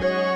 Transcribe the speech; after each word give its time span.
Muy 0.00 0.27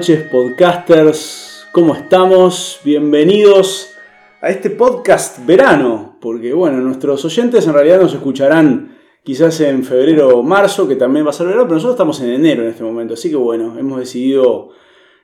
noches, 0.00 0.30
podcasters. 0.30 1.68
¿Cómo 1.72 1.94
estamos? 1.94 2.80
Bienvenidos 2.82 3.94
a 4.40 4.48
este 4.48 4.70
podcast 4.70 5.44
verano, 5.44 6.16
porque 6.22 6.54
bueno, 6.54 6.78
nuestros 6.78 7.22
oyentes 7.26 7.66
en 7.66 7.74
realidad 7.74 8.00
nos 8.00 8.14
escucharán 8.14 8.96
quizás 9.22 9.60
en 9.60 9.84
febrero 9.84 10.38
o 10.38 10.42
marzo, 10.42 10.88
que 10.88 10.96
también 10.96 11.26
va 11.26 11.30
a 11.30 11.34
ser 11.34 11.48
verano, 11.48 11.64
pero 11.64 11.74
nosotros 11.74 11.96
estamos 11.96 12.18
en 12.22 12.30
enero 12.30 12.62
en 12.62 12.70
este 12.70 12.82
momento, 12.82 13.12
así 13.12 13.28
que 13.28 13.36
bueno, 13.36 13.78
hemos 13.78 13.98
decidido 13.98 14.70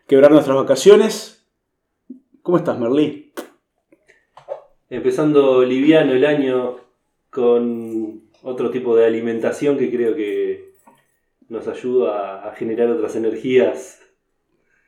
quebrar 0.06 0.30
nuestras 0.30 0.54
vacaciones. 0.54 1.48
¿Cómo 2.42 2.58
estás, 2.58 2.78
Merlí? 2.78 3.32
Empezando 4.90 5.64
liviano 5.64 6.12
el 6.12 6.26
año 6.26 6.76
con 7.30 8.24
otro 8.42 8.68
tipo 8.70 8.94
de 8.94 9.06
alimentación 9.06 9.78
que 9.78 9.90
creo 9.90 10.14
que 10.14 10.74
nos 11.48 11.66
ayuda 11.66 12.46
a 12.46 12.54
generar 12.54 12.90
otras 12.90 13.16
energías. 13.16 14.02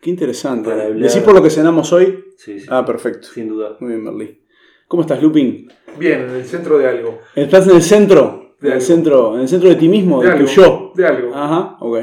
Qué 0.01 0.11
interesante. 0.11 0.71
Para 0.71 0.85
hablar. 0.85 1.09
¿Decís 1.09 1.23
por 1.23 1.35
lo 1.35 1.43
que 1.43 1.51
cenamos 1.51 1.93
hoy? 1.93 2.25
Sí, 2.37 2.61
sí, 2.61 2.67
Ah, 2.71 2.85
perfecto. 2.85 3.29
sin 3.29 3.49
duda. 3.49 3.77
Muy 3.81 3.91
bien, 3.91 4.05
Merlí. 4.05 4.41
¿Cómo 4.87 5.03
estás, 5.03 5.23
Lupin? 5.23 5.69
Bien, 5.99 6.23
en 6.23 6.31
el 6.31 6.45
centro 6.45 6.79
de 6.79 6.89
algo. 6.89 7.19
¿Estás 7.35 7.67
en 7.69 7.77
el 7.77 7.83
centro? 7.83 8.55
De 8.61 8.69
en 8.69 8.75
el 8.75 8.81
centro, 8.81 9.35
en 9.35 9.41
el 9.43 9.49
centro 9.49 9.69
de 9.69 9.77
ti 9.77 9.89
mismo, 9.89 10.21
De 10.21 10.29
de, 10.31 10.33
tu 10.35 10.39
algo. 10.41 10.53
yo. 10.53 10.93
De 10.95 11.07
algo. 11.07 11.35
Ajá, 11.35 11.77
ok. 11.81 11.99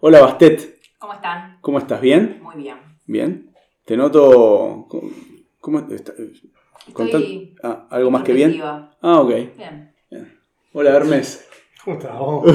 Hola, 0.00 0.20
Bastet. 0.20 0.78
¿Cómo 0.98 1.12
están? 1.14 1.58
¿Cómo 1.60 1.78
estás? 1.78 2.00
¿Bien? 2.00 2.38
Muy 2.42 2.56
bien. 2.56 2.76
Bien. 3.06 3.50
Te 3.84 3.96
noto. 3.96 4.86
¿Cómo 5.60 5.78
está? 5.80 5.94
Estoy 5.94 7.54
ah, 7.62 7.86
¿Algo 7.90 8.10
más 8.10 8.22
que 8.22 8.32
bien? 8.32 8.60
Ah, 8.62 9.20
ok. 9.20 9.30
Bien. 9.56 9.94
Hola, 10.72 10.90
Hermes. 10.96 11.46
¿Cómo 11.84 11.96
estás 11.96 12.18
vos? 12.18 12.54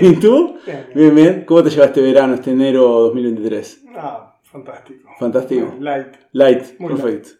¿Y 0.00 0.12
tú? 0.16 0.56
Bien. 0.64 0.86
Bien, 0.94 1.14
bien. 1.14 1.44
¿Cómo 1.44 1.62
te 1.64 1.70
lleva 1.70 1.86
este 1.86 2.00
verano, 2.00 2.34
este 2.34 2.52
enero 2.52 2.82
2023? 3.00 3.84
Ah, 3.96 4.38
fantástico. 4.44 5.10
Fantástico. 5.18 5.74
Light. 5.80 6.06
Light, 6.32 6.78
Muy 6.78 6.94
perfecto. 6.94 7.30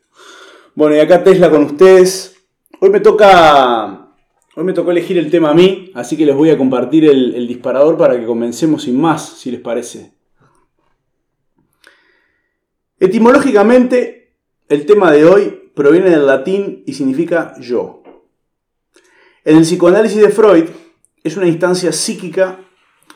Bueno, 0.74 0.96
y 0.96 0.98
acá 0.98 1.22
Tesla 1.22 1.48
con 1.50 1.64
ustedes. 1.64 2.36
Hoy 2.80 2.90
me 2.90 2.98
toca. 2.98 4.08
Hoy 4.56 4.64
me 4.64 4.72
tocó 4.72 4.90
elegir 4.90 5.18
el 5.18 5.30
tema 5.30 5.50
a 5.50 5.54
mí, 5.54 5.92
así 5.94 6.16
que 6.16 6.26
les 6.26 6.34
voy 6.34 6.50
a 6.50 6.58
compartir 6.58 7.04
el, 7.04 7.34
el 7.36 7.46
disparador 7.46 7.96
para 7.96 8.18
que 8.18 8.26
comencemos 8.26 8.82
sin 8.82 9.00
más, 9.00 9.38
si 9.38 9.52
les 9.52 9.60
parece. 9.60 10.12
Etimológicamente, 12.98 14.34
el 14.68 14.84
tema 14.84 15.12
de 15.12 15.24
hoy 15.24 15.70
proviene 15.74 16.10
del 16.10 16.26
latín 16.26 16.82
y 16.86 16.94
significa 16.94 17.54
yo. 17.60 18.02
En 19.44 19.56
el 19.56 19.62
psicoanálisis 19.62 20.20
de 20.20 20.28
Freud, 20.30 20.64
es 21.22 21.36
una 21.36 21.46
instancia 21.46 21.92
psíquica 21.92 22.60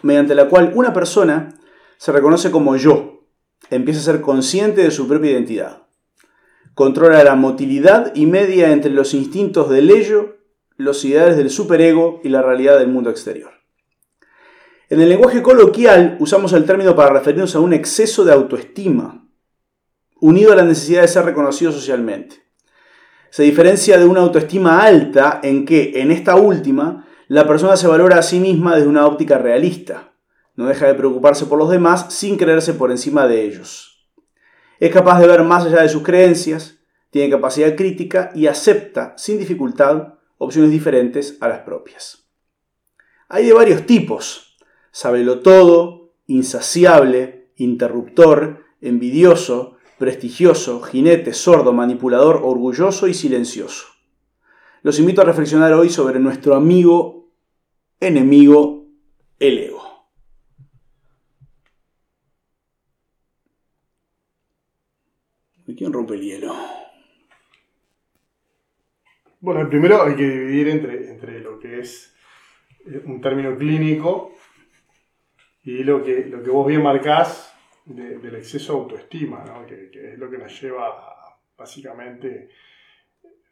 mediante 0.03 0.35
la 0.35 0.49
cual 0.49 0.73
una 0.75 0.93
persona 0.93 1.55
se 1.97 2.13
reconoce 2.13 2.51
como 2.51 2.77
yo, 2.77 3.27
empieza 3.71 4.01
a 4.01 4.15
ser 4.15 4.21
consciente 4.21 4.83
de 4.83 4.91
su 4.91 5.09
propia 5.09 5.31
identidad. 5.31 5.83
Controla 6.75 7.23
la 7.25 7.37
motilidad 7.37 8.15
y 8.15 8.27
media 8.27 8.73
entre 8.73 8.91
los 8.91 9.15
instintos 9.15 9.71
del 9.71 9.91
ello, 9.91 10.37
los 10.77 11.05
ideales 11.05 11.37
del 11.37 11.51
superego 11.51 12.21
y 12.25 12.29
la 12.29 12.43
realidad 12.43 12.79
del 12.79 12.89
mundo 12.89 13.11
exterior. 13.11 13.53
En 14.91 15.01
el 15.01 15.09
lenguaje 15.09 15.41
coloquial 15.41 16.17
usamos 16.21 16.53
el 16.53 16.65
término 16.65 16.95
para 16.95 17.13
referirnos 17.13 17.55
a 17.55 17.61
un 17.61 17.73
exceso 17.73 18.25
de 18.25 18.33
autoestima, 18.33 19.27
unido 20.21 20.53
a 20.53 20.57
la 20.57 20.65
necesidad 20.65 21.03
de 21.03 21.09
ser 21.09 21.25
reconocido 21.25 21.73
socialmente. 21.73 22.43
Se 23.31 23.43
diferencia 23.43 23.99
de 23.99 24.05
una 24.05 24.21
autoestima 24.21 24.83
alta 24.83 25.41
en 25.43 25.65
que, 25.65 25.93
en 26.01 26.11
esta 26.11 26.37
última, 26.37 27.07
la 27.29 27.47
persona 27.47 27.77
se 27.77 27.87
valora 27.87 28.19
a 28.19 28.23
sí 28.23 28.39
misma 28.39 28.77
desde 28.77 28.89
una 28.89 29.07
óptica 29.07 29.39
realista. 29.39 30.13
No 30.57 30.67
deja 30.67 30.87
de 30.87 30.95
preocuparse 30.95 31.47
por 31.47 31.59
los 31.59 31.71
demás 31.71 32.13
sin 32.13 32.37
creerse 32.37 32.75
por 32.75 32.91
encima 32.91 33.27
de 33.27 33.43
ellos. 33.43 34.09
Es 34.79 34.93
capaz 34.93 35.21
de 35.21 35.27
ver 35.27 35.43
más 35.43 35.65
allá 35.65 35.83
de 35.83 35.89
sus 35.89 36.03
creencias, 36.03 36.81
tiene 37.11 37.31
capacidad 37.31 37.77
crítica 37.77 38.31
y 38.35 38.49
acepta 38.49 39.15
sin 39.17 39.39
dificultad 39.39 40.15
opciones 40.39 40.71
diferentes 40.71 41.39
a 41.41 41.49
las 41.49 41.61
propias. 41.61 42.29
Hay 43.29 43.47
de 43.47 43.53
varios 43.53 43.87
tipos. 43.87 44.57
Sábelo 44.91 45.41
todo, 45.41 46.13
insaciable, 46.27 47.53
interruptor, 47.57 48.65
envidioso, 48.81 49.77
prestigioso, 49.99 50.83
jinete, 50.83 51.33
sordo, 51.33 51.73
manipulador, 51.73 52.41
orgulloso 52.43 53.09
y 53.09 53.15
silencioso. 53.15 53.87
Los 54.83 54.99
invito 54.99 55.23
a 55.23 55.25
reflexionar 55.25 55.73
hoy 55.73 55.89
sobre 55.89 56.21
nuestro 56.21 56.55
amigo, 56.55 57.14
enemigo, 58.09 58.87
el 59.39 59.59
ego. 59.59 59.83
¿De 65.67 65.75
quién 65.75 65.93
rompe 65.93 66.15
el 66.15 66.21
hielo? 66.23 66.55
Bueno, 69.41 69.69
primero 69.69 70.03
hay 70.03 70.15
que 70.17 70.23
dividir 70.29 70.69
entre, 70.69 71.11
entre 71.11 71.41
lo 71.41 71.59
que 71.59 71.81
es 71.81 72.15
eh, 72.87 73.03
un 73.05 73.21
término 73.21 73.57
clínico 73.57 74.35
y 75.63 75.83
lo 75.85 76.03
que, 76.03 76.27
lo 76.27 76.43
que 76.43 76.51
vos 76.51 76.67
bien 76.67 76.83
marcás 76.83 77.55
de- 77.85 78.19
del 78.19 78.37
exceso 78.37 78.73
de 78.75 78.79
autoestima, 78.81 79.45
¿no? 79.45 79.67
que, 79.67 79.91
es 80.13 80.19
lo 80.19 80.31
que 80.31 80.39
nos 80.39 80.61
lleva 80.61 81.39
básicamente 81.57 82.51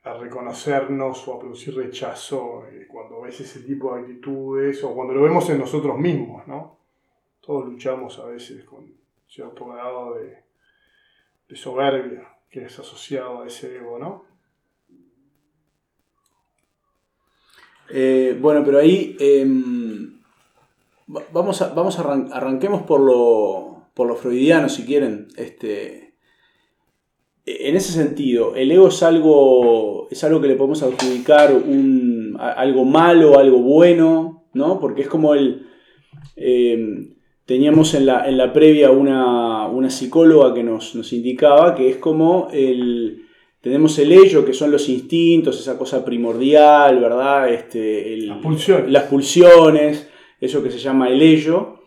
a 0.05 0.15
reconocernos 0.15 1.27
o 1.29 1.35
a 1.35 1.39
producir 1.39 1.77
rechazo 1.77 2.65
eh, 2.67 2.87
cuando 2.91 3.21
ves 3.21 3.41
ese 3.41 3.61
tipo 3.61 3.95
de 3.95 4.01
actitudes 4.03 4.83
o 4.83 4.95
cuando 4.95 5.15
lo 5.15 5.23
vemos 5.23 5.49
en 5.51 5.59
nosotros 5.59 5.97
mismos. 5.99 6.47
¿no? 6.49 6.79
Todos 7.41 7.67
luchamos 7.67 8.19
a 8.19 8.27
veces 8.27 8.65
con 8.65 8.93
cierto 9.29 9.67
grado 9.67 10.15
de, 10.15 10.43
soberbia 11.55 12.29
que 12.51 12.65
es 12.65 12.79
asociado 12.79 13.43
a 13.43 13.47
ese 13.47 13.77
ego, 13.77 13.99
¿no? 13.99 14.25
Eh, 17.91 18.39
bueno, 18.41 18.63
pero 18.65 18.79
ahí 18.79 19.17
em, 19.21 20.19
va- 21.15 21.25
vamos 21.33 21.61
a, 21.61 21.75
vamos 21.75 21.99
arranquemos 21.99 22.83
por 22.83 23.01
lo, 23.01 23.89
por 23.95 24.07
lo 24.07 24.17
freudiano, 24.17 24.69
si 24.71 24.87
quieren. 24.87 25.29
Este, 25.37 26.12
en 27.44 27.76
ese 27.76 27.92
sentido, 27.92 28.54
el 28.54 28.70
ego 28.70 28.88
es 28.88 29.03
algo, 29.03 30.08
es 30.10 30.22
algo 30.25 30.41
que 30.41 30.48
le 30.48 30.54
podemos 30.56 30.82
adjudicar 30.82 31.53
un, 31.53 32.36
algo 32.38 32.84
malo, 32.84 33.38
algo 33.38 33.58
bueno, 33.58 34.44
¿no? 34.54 34.78
Porque 34.78 35.03
es 35.03 35.08
como 35.08 35.34
el... 35.34 35.66
em, 36.36 37.14
teníamos 37.44 37.94
en 37.94 38.06
la, 38.06 38.28
en 38.28 38.38
la 38.38 38.53
previa 38.53 38.91
una, 38.92 39.66
una 39.66 39.91
psicóloga 39.91 40.54
que 40.54 40.62
nos, 40.62 40.94
nos 40.94 41.12
indicaba 41.12 41.75
que 41.75 41.91
es 41.91 41.97
como 41.97 42.48
el... 42.53 43.19
Tenemos 43.60 43.97
el 44.00 44.10
ello, 44.10 44.44
que 44.44 44.54
son 44.54 44.72
los 44.72 44.88
instintos, 44.88 45.59
esa 45.60 45.78
cosa 45.78 46.04
primordial, 46.04 46.98
¿verdad? 46.98 47.48
Este, 47.53 48.12
el- 48.14 48.26
Las 48.28 48.38
pulsiones. 48.38 48.91
las 48.91 49.04
pulsiones, 49.04 50.09
eso 50.41 50.62
que 50.64 50.70
se 50.72 50.78
llama 50.78 51.09
el 51.09 51.22
ello. 51.22 51.78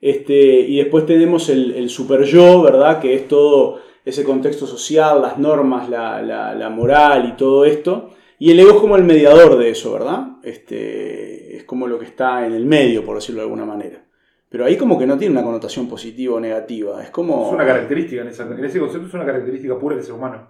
Este, 0.00 0.60
y 0.60 0.76
después 0.76 1.06
tenemos 1.06 1.48
el, 1.48 1.72
el 1.72 1.88
super 1.88 2.24
yo, 2.24 2.60
¿verdad? 2.62 3.00
Que 3.00 3.14
es 3.14 3.28
todo 3.28 3.78
ese 4.04 4.24
contexto 4.24 4.66
social, 4.66 5.22
las 5.22 5.38
normas, 5.38 5.88
la, 5.88 6.20
la- 6.22 6.54
la 6.54 6.70
moral 6.70 7.28
y 7.28 7.36
todo 7.36 7.64
esto. 7.64 8.10
Y 8.38 8.50
el 8.50 8.58
ego 8.60 8.70
es 8.70 8.76
como 8.76 8.96
el 8.96 9.04
mediador 9.04 9.56
de 9.56 9.70
eso, 9.70 9.92
¿verdad? 9.92 10.26
Este, 10.42 11.56
es 11.56 11.64
como 11.64 11.86
lo 11.86 11.98
que 11.98 12.06
está 12.06 12.44
en 12.46 12.52
el 12.52 12.66
medio, 12.66 13.04
por 13.04 13.14
decirlo 13.16 13.40
de 13.40 13.44
alguna 13.46 13.64
manera. 13.64 14.04
Pero 14.48 14.64
ahí 14.64 14.76
como 14.76 14.98
que 14.98 15.06
no 15.06 15.16
tiene 15.16 15.32
una 15.32 15.44
connotación 15.44 15.88
positiva 15.88 16.34
o 16.34 16.40
negativa. 16.40 17.02
Es 17.02 17.10
como... 17.10 17.46
Es 17.46 17.52
una 17.54 17.64
característica, 17.66 18.22
en, 18.22 18.28
esa- 18.28 18.44
en 18.44 18.64
ese 18.64 18.80
concepto 18.80 19.06
es 19.06 19.14
una 19.14 19.24
característica 19.24 19.78
pura 19.78 19.94
del 19.96 20.04
ser 20.04 20.14
humano. 20.14 20.48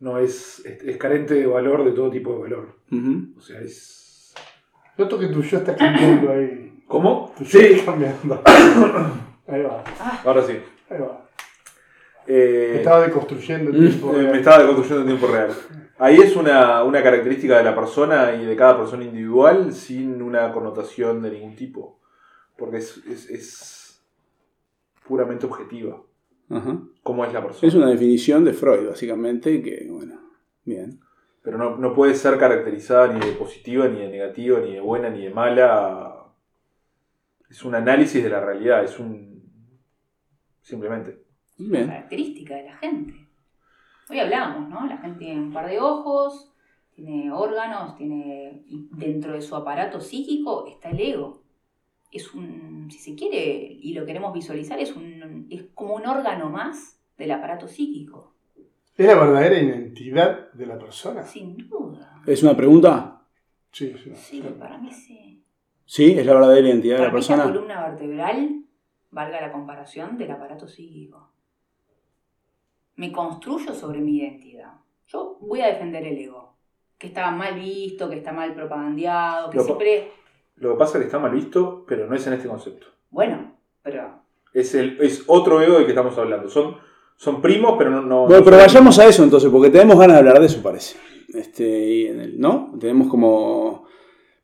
No 0.00 0.18
es, 0.18 0.60
es, 0.66 0.82
es 0.82 0.96
carente 0.98 1.34
de 1.34 1.46
valor 1.46 1.84
de 1.84 1.92
todo 1.92 2.10
tipo 2.10 2.32
de 2.34 2.38
valor. 2.40 2.76
O 3.38 3.40
sea, 3.40 3.60
es. 3.60 4.34
Noto 4.98 5.18
que 5.18 5.28
tu 5.28 5.40
yo 5.42 5.58
está 5.58 5.74
cambiando 5.76 6.30
ahí. 6.32 6.82
¿Cómo? 6.86 7.32
Tu 7.38 7.44
yo 7.44 7.58
Sí, 7.60 7.66
está 7.66 7.92
cambiando. 7.92 8.42
Ahí 9.46 9.62
va, 9.62 9.84
ahora 10.24 10.42
sí. 10.42 10.52
ahí 10.90 10.98
va. 11.00 11.23
Eh, 12.26 12.70
Me 12.72 12.76
estaba 12.78 13.02
deconstruyendo 13.06 13.70
el 13.70 13.76
Mm, 13.76 13.88
tiempo 13.88 14.10
eh, 14.14 14.18
real. 14.18 14.32
me 14.32 14.38
estaba 14.38 14.58
deconstruyendo 14.60 15.00
en 15.02 15.18
tiempo 15.18 15.34
real. 15.34 15.50
Ahí 15.98 16.16
es 16.16 16.34
una, 16.36 16.82
una 16.84 17.02
característica 17.02 17.58
de 17.58 17.64
la 17.64 17.74
persona 17.74 18.34
y 18.34 18.44
de 18.44 18.56
cada 18.56 18.76
persona 18.78 19.04
individual 19.04 19.72
sin 19.72 20.20
una 20.22 20.52
connotación 20.52 21.22
de 21.22 21.30
ningún 21.30 21.54
tipo. 21.54 22.00
Porque 22.56 22.78
es, 22.78 22.96
es, 23.06 23.30
es 23.30 24.04
puramente 25.06 25.46
objetiva. 25.46 26.00
Ajá. 26.50 26.78
cómo 27.02 27.24
es 27.24 27.32
la 27.32 27.42
persona. 27.42 27.66
Es 27.68 27.74
una 27.74 27.88
definición 27.88 28.44
de 28.44 28.52
Freud, 28.52 28.88
básicamente, 28.88 29.62
que, 29.62 29.86
bueno, 29.90 30.20
bien. 30.64 31.00
Pero 31.42 31.56
no, 31.58 31.76
no 31.78 31.94
puede 31.94 32.14
ser 32.14 32.36
caracterizada 32.38 33.12
ni 33.12 33.20
de 33.20 33.32
positiva, 33.32 33.88
ni 33.88 34.00
de 34.00 34.08
negativa, 34.08 34.60
ni 34.60 34.72
de 34.74 34.80
buena, 34.80 35.08
ni 35.10 35.22
de 35.24 35.30
mala. 35.30 36.26
Es 37.50 37.64
un 37.64 37.74
análisis 37.74 38.22
de 38.22 38.28
la 38.30 38.40
realidad, 38.40 38.84
es 38.84 38.98
un. 38.98 39.42
Simplemente. 40.60 41.23
Bien. 41.56 41.86
característica 41.86 42.56
de 42.56 42.64
la 42.64 42.76
gente. 42.76 43.14
Hoy 44.10 44.18
hablamos, 44.18 44.68
¿no? 44.68 44.86
La 44.86 44.98
gente 44.98 45.18
tiene 45.20 45.40
un 45.40 45.52
par 45.52 45.68
de 45.68 45.80
ojos, 45.80 46.52
tiene 46.94 47.30
órganos, 47.32 47.96
tiene. 47.96 48.62
y 48.66 48.88
dentro 48.92 49.32
de 49.32 49.40
su 49.40 49.56
aparato 49.56 50.00
psíquico 50.00 50.66
está 50.66 50.90
el 50.90 51.00
ego. 51.00 51.42
Es 52.12 52.32
un. 52.34 52.88
si 52.90 52.98
se 52.98 53.14
quiere, 53.14 53.78
y 53.80 53.94
lo 53.94 54.04
queremos 54.04 54.32
visualizar, 54.32 54.78
es 54.78 54.94
un. 54.94 55.46
es 55.50 55.64
como 55.74 55.94
un 55.94 56.06
órgano 56.06 56.50
más 56.50 57.00
del 57.16 57.30
aparato 57.32 57.66
psíquico. 57.66 58.32
¿Es 58.96 59.06
la 59.06 59.14
verdadera 59.14 59.58
identidad 59.58 60.52
de 60.52 60.66
la 60.66 60.78
persona? 60.78 61.22
Sin 61.24 61.56
duda. 61.68 62.22
¿Es 62.26 62.42
una 62.42 62.56
pregunta? 62.56 63.22
Sí, 63.72 63.92
sí. 64.02 64.12
Sí, 64.14 64.44
para 64.58 64.78
mí 64.78 64.92
sí. 64.92 65.42
¿Sí? 65.84 66.12
¿Es 66.16 66.24
la 66.24 66.34
verdadera 66.34 66.68
identidad 66.68 66.98
de 66.98 67.04
la 67.04 67.10
mí 67.12 67.18
es 67.18 67.28
la 67.28 67.36
persona? 67.36 67.52
columna 67.52 67.88
vertebral, 67.88 68.62
valga 69.10 69.40
la 69.40 69.50
comparación, 69.50 70.16
del 70.16 70.30
aparato 70.30 70.68
psíquico. 70.68 71.33
Me 72.96 73.10
construyo 73.12 73.74
sobre 73.74 74.00
mi 74.00 74.18
identidad. 74.18 74.72
Yo 75.08 75.36
voy 75.40 75.60
a 75.60 75.66
defender 75.68 76.04
el 76.06 76.18
ego, 76.18 76.54
que 76.98 77.08
está 77.08 77.30
mal 77.30 77.54
visto, 77.58 78.08
que 78.08 78.16
está 78.16 78.32
mal 78.32 78.54
propagandeado, 78.54 79.50
que 79.50 79.58
Lo- 79.58 79.64
siempre... 79.64 80.10
Lo 80.56 80.72
que 80.72 80.78
pasa 80.78 80.98
es 80.98 81.02
que 81.02 81.06
está 81.06 81.18
mal 81.18 81.32
visto, 81.32 81.84
pero 81.88 82.06
no 82.06 82.14
es 82.14 82.24
en 82.28 82.34
este 82.34 82.48
concepto. 82.48 82.86
Bueno, 83.10 83.56
pero... 83.82 84.20
Es, 84.52 84.74
el, 84.76 84.98
es 85.00 85.24
otro 85.26 85.60
ego 85.60 85.74
del 85.74 85.84
que 85.84 85.90
estamos 85.90 86.16
hablando. 86.16 86.48
Son, 86.48 86.76
son 87.16 87.42
primos, 87.42 87.74
pero 87.76 87.90
no. 87.90 88.02
no 88.02 88.20
Bueno, 88.26 88.38
no 88.38 88.44
pero 88.44 88.56
son- 88.58 88.66
vayamos 88.66 88.98
a 89.00 89.06
eso 89.06 89.24
entonces, 89.24 89.50
porque 89.50 89.70
tenemos 89.70 89.98
ganas 89.98 90.14
de 90.14 90.18
hablar 90.20 90.38
de 90.40 90.46
eso, 90.46 90.62
parece. 90.62 90.96
Este, 91.34 91.88
y 91.90 92.06
en 92.06 92.20
el- 92.20 92.38
¿No? 92.40 92.72
Tenemos 92.78 93.08
como... 93.08 93.84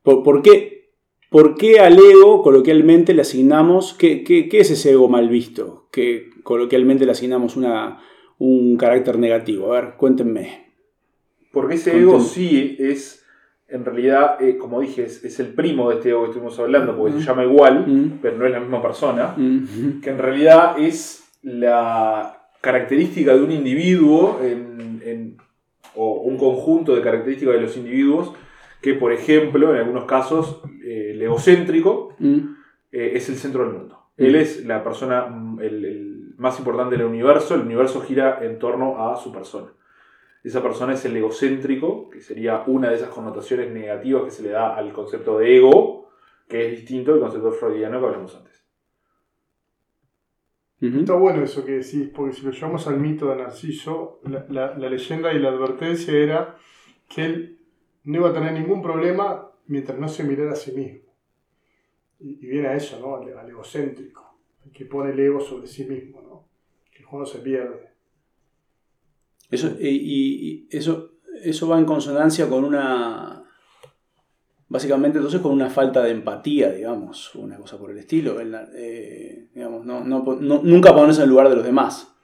¿Por, 0.02 0.24
por 0.24 0.42
qué, 0.42 0.90
por 1.30 1.54
qué 1.54 1.78
al 1.78 1.96
ego 1.96 2.42
coloquialmente 2.42 3.14
le 3.14 3.22
asignamos... 3.22 3.94
¿Qué, 3.94 4.24
qué, 4.24 4.48
qué 4.48 4.58
es 4.58 4.70
ese 4.72 4.90
ego 4.90 5.08
mal 5.08 5.28
visto? 5.28 5.86
Que 5.92 6.30
coloquialmente 6.42 7.06
le 7.06 7.12
asignamos 7.12 7.56
una, 7.56 8.00
un 8.40 8.76
carácter 8.76 9.18
negativo. 9.18 9.72
A 9.72 9.80
ver, 9.80 9.94
cuéntenme. 9.96 10.72
Porque 11.52 11.74
ese 11.74 11.96
ego 11.98 12.20
sí 12.20 12.76
es, 12.78 13.24
en 13.68 13.84
realidad, 13.84 14.40
eh, 14.42 14.56
como 14.56 14.80
dije, 14.80 15.04
es, 15.04 15.22
es 15.24 15.38
el 15.40 15.48
primo 15.48 15.90
de 15.90 15.96
este 15.96 16.08
ego 16.10 16.22
que 16.22 16.28
estuvimos 16.30 16.58
hablando, 16.58 16.96
porque 16.96 17.16
Mm. 17.16 17.20
se 17.20 17.26
llama 17.26 17.44
igual, 17.44 17.84
Mm. 17.86 18.18
pero 18.22 18.36
no 18.38 18.46
es 18.46 18.52
la 18.52 18.60
misma 18.60 18.80
persona. 18.80 19.34
Mm. 19.36 20.00
Que 20.00 20.10
en 20.10 20.18
realidad 20.18 20.78
es 20.78 21.22
la 21.42 22.38
característica 22.60 23.34
de 23.34 23.42
un 23.42 23.52
individuo 23.52 24.40
en- 24.42 25.02
en- 25.04 25.36
o 25.94 26.20
un 26.22 26.36
conjunto 26.38 26.94
de 26.96 27.02
características 27.02 27.54
de 27.54 27.60
los 27.60 27.76
individuos 27.76 28.32
que, 28.80 28.94
por 28.94 29.12
ejemplo, 29.12 29.70
en 29.74 29.80
algunos 29.80 30.04
casos, 30.04 30.62
eh, 30.84 31.10
el 31.14 31.22
egocéntrico 31.22 32.14
Mm. 32.18 32.38
eh, 32.92 33.12
es 33.14 33.28
el 33.28 33.36
centro 33.36 33.64
del 33.64 33.72
mundo. 33.74 33.98
Mm. 34.16 34.24
Él 34.24 34.34
es 34.36 34.64
la 34.66 34.82
persona, 34.82 35.26
mm, 35.26 35.60
el, 35.60 35.84
el 35.84 36.09
más 36.40 36.58
importante 36.58 36.96
del 36.96 37.06
universo, 37.06 37.54
el 37.54 37.60
universo 37.62 38.00
gira 38.00 38.38
en 38.44 38.58
torno 38.58 39.08
a 39.10 39.16
su 39.16 39.30
persona. 39.32 39.72
Esa 40.42 40.62
persona 40.62 40.94
es 40.94 41.04
el 41.04 41.16
egocéntrico, 41.16 42.08
que 42.08 42.20
sería 42.20 42.64
una 42.66 42.88
de 42.88 42.96
esas 42.96 43.10
connotaciones 43.10 43.70
negativas 43.70 44.24
que 44.24 44.30
se 44.30 44.42
le 44.42 44.50
da 44.50 44.74
al 44.74 44.92
concepto 44.92 45.38
de 45.38 45.56
ego, 45.58 46.08
que 46.48 46.66
es 46.66 46.70
distinto 46.80 47.12
al 47.12 47.20
concepto 47.20 47.52
freudiano 47.52 48.00
que 48.00 48.06
hablamos 48.06 48.34
antes. 48.36 48.66
Está 51.02 51.12
bueno 51.14 51.44
eso 51.44 51.62
que 51.66 51.72
decís, 51.72 52.08
porque 52.14 52.32
si 52.32 52.42
lo 52.46 52.52
llevamos 52.52 52.86
al 52.88 52.98
mito 52.98 53.28
de 53.28 53.36
Narciso, 53.36 54.20
la, 54.24 54.46
la- 54.48 54.74
la 54.78 54.88
leyenda 54.88 55.30
y 55.34 55.38
la 55.38 55.50
advertencia 55.50 56.14
era 56.14 56.56
que 57.06 57.24
él 57.26 57.58
no 58.04 58.16
iba 58.20 58.30
a 58.30 58.32
tener 58.32 58.52
ningún 58.54 58.80
problema 58.80 59.50
mientras 59.66 59.98
no 59.98 60.08
se 60.08 60.24
mirara 60.24 60.52
a 60.52 60.56
sí 60.56 60.72
mismo. 60.72 61.00
Y, 62.18 62.30
y 62.46 62.48
viene 62.48 62.68
a 62.68 62.74
eso, 62.76 62.98
¿no? 62.98 63.16
Al, 63.16 63.36
al 63.38 63.48
egocéntrico, 63.50 64.38
el 64.64 64.72
que 64.72 64.86
pone 64.86 65.10
el 65.10 65.20
ego 65.20 65.40
sobre 65.40 65.66
sí 65.66 65.84
mismo, 65.84 66.22
¿no? 66.22 66.29
Juego 67.10 67.26
se 67.26 67.38
pierde. 67.40 67.90
Eso, 69.50 69.76
y, 69.80 69.88
y- 69.88 70.68
y 70.70 70.76
eso, 70.76 71.12
eso 71.42 71.68
va 71.68 71.78
en 71.78 71.84
consonancia 71.84 72.48
con 72.48 72.64
una. 72.64 73.44
Básicamente, 74.68 75.18
entonces, 75.18 75.40
con 75.40 75.50
una 75.52 75.68
falta 75.68 76.00
de 76.02 76.12
empatía, 76.12 76.70
digamos, 76.72 77.34
una 77.34 77.56
cosa 77.56 77.76
por 77.76 77.90
el 77.90 77.98
estilo. 77.98 78.38
eh, 78.40 79.48
digamos, 79.52 79.84
no, 79.84 80.04
no 80.04 80.22
nunca 80.62 80.94
ponerse 80.94 81.20
en 81.20 81.24
el 81.24 81.30
lugar 81.30 81.48
de 81.48 81.56
los 81.56 81.64
demás. 81.64 82.14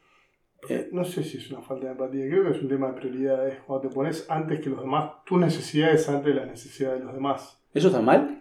Eh, 0.69 0.89
No 0.93 1.05
sé 1.05 1.25
si 1.25 1.39
es 1.39 1.51
una 1.51 1.61
falta 1.63 1.87
de 1.87 1.93
empatía, 1.93 2.27
creo 2.29 2.45
que 2.45 2.57
es 2.57 2.63
un 2.63 2.69
tema 2.69 2.87
de 2.93 3.01
prioridades. 3.01 3.59
Cuando 3.67 3.89
te 3.89 3.95
pones 3.95 4.27
antes 4.31 4.61
que 4.61 4.71
los 4.71 4.81
demás, 4.81 5.25
tus 5.25 5.41
necesidades 5.41 6.09
antes 6.09 6.33
de 6.33 6.41
las 6.41 6.47
necesidades 6.49 7.01
de 7.01 7.05
los 7.07 7.15
demás. 7.15 7.61
¿Eso 7.75 7.89
está 7.89 8.01
mal? 8.01 8.41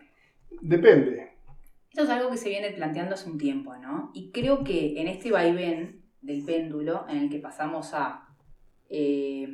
Depende. 0.62 1.32
Esto 1.90 2.04
es 2.04 2.10
algo 2.10 2.30
que 2.30 2.38
se 2.38 2.50
viene 2.50 2.72
planteando 2.74 3.16
hace 3.16 3.30
un 3.30 3.38
tiempo, 3.40 3.76
¿no? 3.78 4.12
Y 4.14 4.30
creo 4.32 4.64
que 4.64 5.02
en 5.02 5.08
este 5.08 5.32
vaivén 5.32 6.05
del 6.26 6.44
péndulo, 6.44 7.06
en 7.08 7.18
el 7.18 7.30
que 7.30 7.40
pasamos 7.40 7.94
a, 7.94 8.28
eh, 8.90 9.48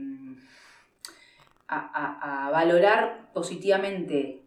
a, 1.68 1.78
a- 1.78 2.48
a 2.48 2.52
valorar 2.52 3.32
positivamente 3.34 4.44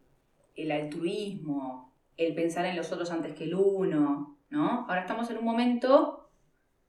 el 0.57 0.71
altruismo, 0.73 1.93
el 2.17 2.35
pensar 2.35 2.67
en 2.67 2.77
los 2.77 2.93
otros 2.93 3.11
antes 3.11 3.35
que 3.35 3.45
el 3.45 3.55
uno, 3.55 4.37
¿no? 4.51 4.87
Ahora 4.89 5.01
estamos 5.01 5.31
en 5.31 5.39
un 5.39 5.45
momento 5.45 6.29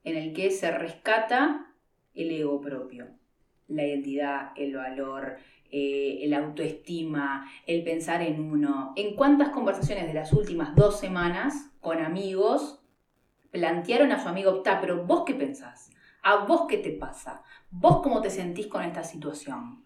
en 0.04 0.16
el 0.16 0.32
que 0.32 0.50
se 0.50 0.70
rescata 0.70 1.66
el 2.14 2.30
ego 2.30 2.60
propio, 2.60 3.08
la 3.68 3.84
identidad, 3.84 4.52
el 4.56 4.76
valor, 4.76 5.36
eh, 5.72 6.20
el 6.22 6.32
autoestima, 6.34 7.50
el 7.66 7.82
pensar 7.82 8.22
en 8.22 8.40
uno. 8.40 8.92
¿En 8.96 9.16
cuántas 9.16 9.48
conversaciones 9.48 10.06
de 10.06 10.14
las 10.14 10.32
últimas 10.32 10.76
dos 10.76 11.00
semanas 11.00 11.70
con 11.80 11.98
amigos 11.98 12.75
plantearon 13.50 14.12
a 14.12 14.22
su 14.22 14.28
amigo, 14.28 14.62
ta, 14.62 14.80
pero 14.80 15.04
vos 15.04 15.24
qué 15.24 15.34
pensás? 15.34 15.90
¿A 16.22 16.44
vos 16.44 16.66
qué 16.68 16.78
te 16.78 16.90
pasa? 16.90 17.42
¿Vos 17.70 18.00
cómo 18.02 18.20
te 18.20 18.30
sentís 18.30 18.66
con 18.66 18.82
esta 18.82 19.04
situación? 19.04 19.84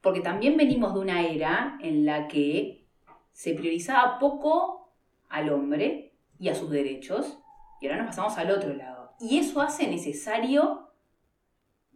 Porque 0.00 0.20
también 0.20 0.56
venimos 0.56 0.94
de 0.94 1.00
una 1.00 1.26
era 1.26 1.78
en 1.80 2.04
la 2.04 2.28
que 2.28 2.86
se 3.32 3.54
priorizaba 3.54 4.18
poco 4.18 4.92
al 5.28 5.50
hombre 5.50 6.12
y 6.38 6.48
a 6.48 6.54
sus 6.54 6.70
derechos, 6.70 7.38
y 7.80 7.86
ahora 7.86 7.98
nos 7.98 8.08
pasamos 8.08 8.36
al 8.38 8.50
otro 8.50 8.74
lado. 8.74 9.12
Y 9.20 9.38
eso 9.38 9.60
hace 9.60 9.86
necesario 9.88 10.90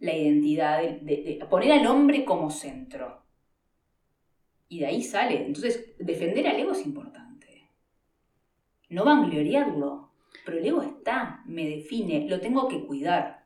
la 0.01 0.15
identidad, 0.17 0.81
de, 0.83 0.99
de- 1.01 1.39
de 1.41 1.47
poner 1.47 1.73
al 1.73 1.87
hombre 1.87 2.25
como 2.25 2.51
centro. 2.51 3.23
Y 4.69 4.81
de 4.81 4.87
ahí 4.87 5.03
sale. 5.03 5.45
Entonces, 5.47 5.95
defender 5.99 6.47
al 6.49 6.59
ego 6.59 6.73
es 6.73 6.85
importante. 6.87 7.69
No 8.89 9.05
vangloriarlo. 9.05 10.12
Pero 10.45 10.59
el 10.59 10.67
ego 10.67 10.83
está, 10.83 11.43
me 11.47 11.69
define, 11.69 12.29
lo 12.29 12.41
tengo 12.41 12.69
que 12.69 12.85
cuidar. 12.85 13.45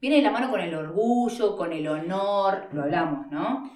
Viene 0.00 0.16
de 0.16 0.22
la 0.22 0.30
mano 0.30 0.50
con 0.50 0.60
el 0.60 0.74
orgullo, 0.74 1.56
con 1.56 1.72
el 1.72 1.88
honor, 1.88 2.68
lo 2.72 2.82
hablamos, 2.82 3.30
¿no? 3.30 3.70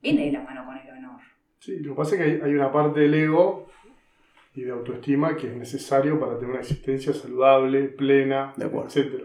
Viene 0.00 0.26
de 0.26 0.32
la 0.32 0.42
mano 0.42 0.64
con 0.64 0.76
el 0.76 0.88
honor. 0.88 1.20
Sí, 1.58 1.78
lo 1.80 1.92
que 1.92 1.96
pasa 1.96 2.14
es 2.14 2.22
que 2.22 2.24
hay, 2.24 2.40
hay 2.42 2.54
una 2.54 2.70
parte 2.70 3.00
del 3.00 3.14
ego 3.14 3.66
y 4.56 4.62
de 4.62 4.70
autoestima 4.70 5.36
que 5.36 5.48
es 5.48 5.56
necesario 5.56 6.18
para 6.18 6.36
tener 6.36 6.50
una 6.50 6.60
existencia 6.60 7.12
saludable, 7.12 7.88
plena, 7.88 8.54
De 8.56 8.64
etc. 8.64 9.24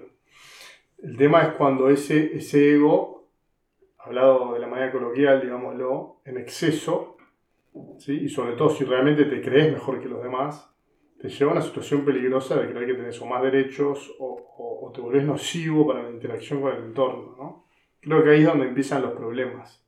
El 1.01 1.17
tema 1.17 1.41
es 1.43 1.49
cuando 1.53 1.89
ese, 1.89 2.35
ese 2.35 2.75
ego, 2.75 3.29
hablado 3.97 4.53
de 4.53 4.59
la 4.59 4.67
manera 4.67 4.91
coloquial, 4.91 5.41
digámoslo, 5.41 6.17
en 6.25 6.37
exceso, 6.37 7.17
¿sí? 7.97 8.13
y 8.23 8.29
sobre 8.29 8.55
todo 8.55 8.69
si 8.69 8.83
realmente 8.83 9.23
te 9.25 9.41
crees 9.41 9.71
mejor 9.71 10.01
que 10.01 10.09
los 10.09 10.21
demás, 10.21 10.69
te 11.21 11.29
lleva 11.29 11.51
a 11.51 11.53
una 11.55 11.61
situación 11.63 12.03
peligrosa 12.03 12.59
de 12.59 12.69
creer 12.71 12.87
que 12.87 12.93
tenés 12.95 13.21
o 13.21 13.25
más 13.25 13.41
derechos 13.43 14.13
o, 14.19 14.25
o- 14.57 14.87
o 14.87 14.91
te 14.91 15.01
volvés 15.01 15.23
nocivo 15.23 15.87
para 15.87 16.03
la 16.03 16.09
interacción 16.09 16.61
con 16.61 16.73
el 16.75 16.83
entorno. 16.83 17.35
¿no? 17.37 17.65
Creo 17.99 18.23
que 18.23 18.31
ahí 18.31 18.41
es 18.41 18.47
donde 18.47 18.67
empiezan 18.67 19.01
los 19.03 19.11
problemas. 19.11 19.85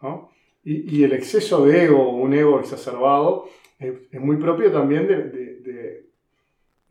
¿no? 0.00 0.30
Y, 0.64 0.98
y 0.98 1.04
el 1.04 1.12
exceso 1.12 1.64
de 1.66 1.84
ego, 1.84 2.10
un 2.10 2.32
ego 2.34 2.60
exacerbado, 2.60 3.48
es, 3.78 3.92
es 4.12 4.20
muy 4.20 4.36
propio 4.36 4.70
también 4.70 5.06
de, 5.08 5.16
de- 5.24 5.56
de- 5.60 6.06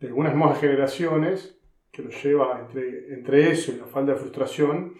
de 0.00 0.06
algunas 0.08 0.34
nuevas 0.34 0.60
generaciones 0.60 1.58
que 1.90 2.02
lo 2.02 2.10
lleva 2.10 2.60
entre, 2.60 3.14
entre 3.14 3.50
eso 3.50 3.72
y 3.72 3.76
la 3.76 3.86
falta 3.86 4.12
de 4.12 4.18
frustración 4.18 4.94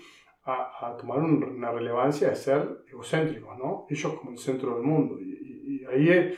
a, 0.45 0.89
a 0.89 0.97
tomar 0.97 1.19
un- 1.19 1.43
una 1.45 1.71
relevancia 1.73 2.29
de 2.31 2.37
ser 2.37 2.85
egocéntricos, 2.91 3.59
¿no? 3.59 3.87
Ellos 3.91 4.15
como 4.15 4.31
el 4.33 4.39
centro 4.39 4.75
del 4.75 4.83
mundo. 4.85 5.19
Y, 5.21 5.25
y- 5.25 5.83
y 5.83 5.85
ahí 5.87 6.09
eh, 6.09 6.35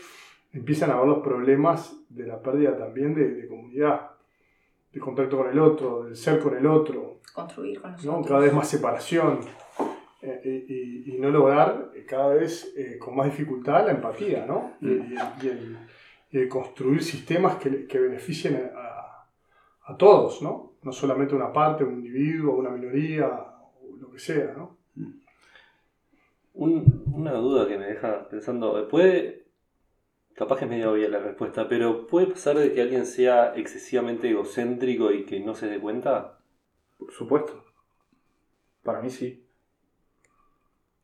empiezan 0.55 0.91
a 0.91 0.97
ver 0.97 1.07
los 1.09 1.19
problemas 1.19 1.95
de 2.09 2.27
la 2.27 2.41
pérdida 2.41 2.77
también 2.77 3.15
de, 3.15 3.29
de 3.35 3.47
comunidad, 3.49 4.13
de 4.93 5.01
contacto 5.01 5.37
con 5.39 5.51
el 5.51 5.59
otro, 5.59 6.05
del 6.05 6.17
ser 6.17 6.39
con 6.41 6.57
el 6.57 6.67
otro, 6.67 7.21
Construir 7.35 7.81
con 7.81 7.93
los 7.93 8.05
¿no? 8.05 8.13
otros. 8.13 8.29
cada 8.29 8.41
vez 8.41 8.53
más 8.55 8.69
separación 8.69 9.41
eh, 10.23 11.05
y, 11.07 11.19
no 11.19 11.31
lograr 11.31 11.91
eh, 11.95 12.05
cada 12.09 12.33
vez 12.35 12.73
eh, 12.77 12.97
con 12.99 13.15
más 13.17 13.27
dificultad 13.27 13.85
la 13.87 13.93
empatía, 13.93 14.47
¿no? 14.47 14.73
Y, 14.81 14.87
y 14.89 14.91
el, 14.93 15.19
y 15.43 15.49
el- 15.49 15.79
y 16.31 16.39
el 16.39 16.49
construir 16.49 17.01
sistemas 17.03 17.57
que, 17.57 17.87
que 17.87 17.99
beneficien 18.01 18.57
a, 18.75 19.29
a 19.93 19.97
todos, 19.97 20.43
¿no? 20.43 20.73
no 20.83 20.91
solamente 20.91 21.33
una 21.35 21.53
parte, 21.53 21.85
un 21.85 21.95
individuo, 21.95 22.57
una 22.57 22.71
minoría, 22.71 23.29
o 23.29 23.97
lo 24.01 24.11
que 24.11 24.19
sea, 24.19 24.53
¿no? 24.57 24.77
Un- 26.55 27.05
una 27.13 27.33
duda 27.35 27.69
que 27.69 27.79
me 27.79 27.87
deja 27.87 28.29
pensando, 28.29 28.89
puede, 28.89 29.44
capaz 30.35 30.59
que 30.59 30.65
es 30.65 30.71
medio 30.71 30.93
obvia 30.93 31.09
la 31.09 31.19
respuesta, 31.21 31.69
pero 31.69 32.07
¿puede 32.07 32.27
pasar 32.29 32.59
de 32.59 32.73
que 32.73 32.83
alguien 32.83 33.07
sea 33.07 33.55
excesivamente 33.57 34.29
egocéntrico 34.31 35.11
y 35.13 35.25
que 35.25 35.41
no 35.41 35.55
se 35.55 35.69
dé 35.69 35.79
cuenta? 35.81 36.39
Por 36.99 37.13
supuesto. 37.13 37.65
Para 38.83 39.01
mí 39.01 39.11
sí. 39.11 39.47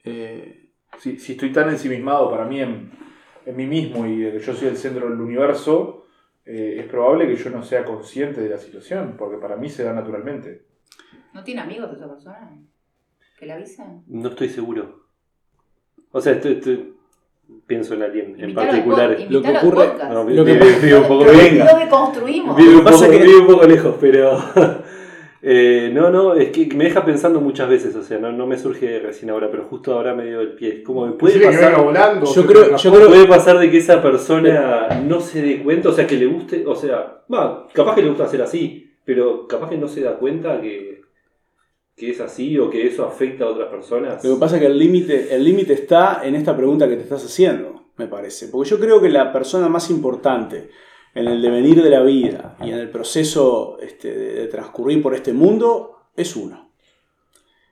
Eh, 0.04 0.70
Si, 0.98 1.18
si 1.18 1.32
estoy 1.32 1.52
tan 1.52 1.68
ensimismado 1.70 2.28
para 2.30 2.44
mí 2.44 2.60
en, 2.60 2.90
en 3.46 3.56
mí 3.56 3.66
mismo 3.66 4.06
y 4.06 4.18
de 4.18 4.32
que 4.32 4.38
yo 4.40 4.54
soy 4.54 4.68
el 4.68 4.76
centro 4.76 5.08
del 5.08 5.20
universo, 5.20 6.06
eh, 6.44 6.76
es 6.80 6.86
probable 6.86 7.26
que 7.28 7.36
yo 7.36 7.48
no 7.50 7.62
sea 7.62 7.84
consciente 7.84 8.40
de 8.40 8.48
la 8.48 8.58
situación, 8.58 9.14
porque 9.16 9.38
para 9.38 9.56
mí 9.56 9.68
se 9.68 9.84
da 9.84 9.92
naturalmente. 9.92 10.66
¿No 11.32 11.44
tiene 11.44 11.60
amigos 11.60 11.92
esa 11.94 12.08
persona? 12.08 12.58
¿Que 13.38 13.46
le 13.46 13.52
avisen? 13.52 14.02
No 14.08 14.30
estoy 14.30 14.48
seguro. 14.48 15.06
O 16.10 16.20
sea, 16.20 16.32
estoy- 16.32 16.54
estoy- 16.54 16.94
pienso 17.66 17.94
en 17.94 18.02
alguien 18.02 18.36
en 18.38 18.54
particular. 18.54 19.16
Lo 19.28 19.42
que 19.42 19.48
ocurre-. 19.50 19.90
No, 20.08 20.24
Lo 20.24 20.44
que- 20.44 20.52
vive, 20.54 20.66
vive 20.82 20.96
un 20.98 21.02
poco 21.08 21.24
lo, 21.24 21.32
venga. 21.32 21.72
lo 21.72 21.78
deconstruimos. 21.78 22.56
Vive 22.56 22.76
un, 22.76 22.84
Pasa 22.84 23.06
poco, 23.06 23.10
que- 23.18 23.24
vive 23.24 23.38
un 23.38 23.46
poco 23.46 23.64
lejos, 23.66 23.94
pero. 24.00 24.38
eh, 25.42 25.90
no, 25.94 26.10
no, 26.10 26.34
es 26.34 26.50
que 26.50 26.66
me 26.74 26.84
deja 26.84 27.04
pensando 27.04 27.40
muchas 27.40 27.68
veces, 27.68 27.94
o 27.96 28.02
sea, 28.02 28.18
no, 28.18 28.30
no 28.32 28.46
me 28.46 28.58
surge 28.58 28.98
recién 29.00 29.30
ahora, 29.30 29.50
pero 29.50 29.64
justo 29.64 29.94
ahora 29.94 30.14
me 30.14 30.26
dio 30.26 30.40
el 30.40 30.52
pie. 30.54 30.82
Como 30.82 31.06
me 31.06 31.12
puede 31.12 31.38
venga 31.38 31.50
pasar, 31.52 31.82
volando. 31.82 32.26
Yo 32.34 32.46
creo- 32.46 32.76
yo 32.76 32.92
creo- 32.92 33.08
puede 33.08 33.26
pasar 33.26 33.58
de 33.58 33.70
que 33.70 33.78
esa 33.78 34.02
persona 34.02 35.00
no 35.06 35.20
se 35.20 35.40
dé 35.42 35.62
cuenta, 35.62 35.88
o 35.88 35.92
sea, 35.92 36.06
que 36.06 36.16
le 36.16 36.26
guste, 36.26 36.64
o 36.66 36.74
sea, 36.74 37.22
va, 37.32 37.66
capaz 37.72 37.94
que 37.94 38.02
le 38.02 38.08
gusta 38.08 38.24
hacer 38.24 38.42
así, 38.42 38.90
pero 39.04 39.46
capaz 39.48 39.70
que 39.70 39.78
no 39.78 39.88
se 39.88 40.02
da 40.02 40.16
cuenta 40.18 40.60
que, 40.60 40.99
que 42.00 42.12
es 42.12 42.20
así 42.22 42.58
o 42.58 42.70
que 42.70 42.86
eso 42.86 43.04
afecta 43.04 43.44
a 43.44 43.48
otras 43.48 43.68
personas. 43.68 44.24
Lo 44.24 44.34
que 44.34 44.40
pasa 44.40 44.56
es 44.56 44.62
que 44.62 44.68
el 44.68 44.78
límite 44.78 45.34
el 45.34 45.70
está 45.70 46.22
en 46.24 46.34
esta 46.34 46.56
pregunta 46.56 46.88
que 46.88 46.96
te 46.96 47.02
estás 47.02 47.22
haciendo, 47.22 47.88
me 47.98 48.06
parece. 48.06 48.48
Porque 48.48 48.70
yo 48.70 48.80
creo 48.80 49.02
que 49.02 49.10
la 49.10 49.30
persona 49.30 49.68
más 49.68 49.90
importante 49.90 50.70
en 51.14 51.28
el 51.28 51.42
devenir 51.42 51.82
de 51.82 51.90
la 51.90 52.00
vida 52.00 52.56
y 52.64 52.70
en 52.70 52.78
el 52.78 52.88
proceso 52.88 53.76
este, 53.82 54.14
de, 54.14 54.46
transcurrir 54.46 55.02
por 55.02 55.14
este 55.14 55.34
mundo 55.34 56.06
es 56.16 56.34
uno. 56.36 56.72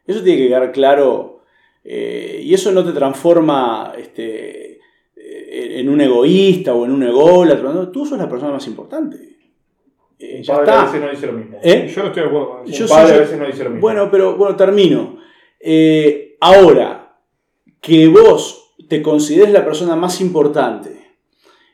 Eso 0.07 0.23
tiene 0.23 0.43
que 0.43 0.49
quedar 0.49 0.73
claro 0.73 1.41
eh, 1.83 2.43
y 2.45 2.53
eso 2.53 2.71
no 2.71 2.85
te 2.85 2.93
transforma 2.93 3.95
este, 3.97 4.73
eh, 5.17 5.81
en 5.81 5.89
un 5.89 6.03
egoísta 6.03 6.75
o 6.75 6.85
en 6.85 6.93
un 6.93 7.03
ególatra. 7.03 7.91
Tú 7.91 8.05
sos 8.05 8.19
la 8.19 8.29
persona 8.29 8.53
más 8.53 8.67
importante. 8.67 9.38
Eh, 10.21 10.43
ya 10.43 10.55
padre 10.57 10.71
a 10.71 10.75
está. 10.75 10.85
veces 10.87 11.01
no 11.03 11.11
dice 11.11 11.27
lo 11.27 11.33
mismo. 11.35 11.59
¿Eh? 11.63 11.89
Yo 11.95 12.03
no 12.03 12.09
estoy 12.09 12.23
de 12.23 12.29
acuerdo 12.29 12.49
con 12.51 12.69
eso. 12.69 12.73
Yo 12.85 12.89
padre 12.89 13.09
yo- 13.11 13.15
a 13.15 13.19
veces 13.21 13.39
no 13.39 13.47
dice 13.47 13.65
lo 13.65 13.71
mismo. 13.71 13.81
Bueno, 13.81 14.09
pero 14.11 14.37
bueno, 14.37 14.57
termino. 14.57 15.19
Eh, 15.61 16.37
ahora, 16.41 17.17
que 17.81 18.09
vos 18.09 18.75
te 18.89 19.01
consideres 19.03 19.53
la 19.53 19.65
persona 19.65 19.95
más 19.97 20.21
importante 20.21 20.91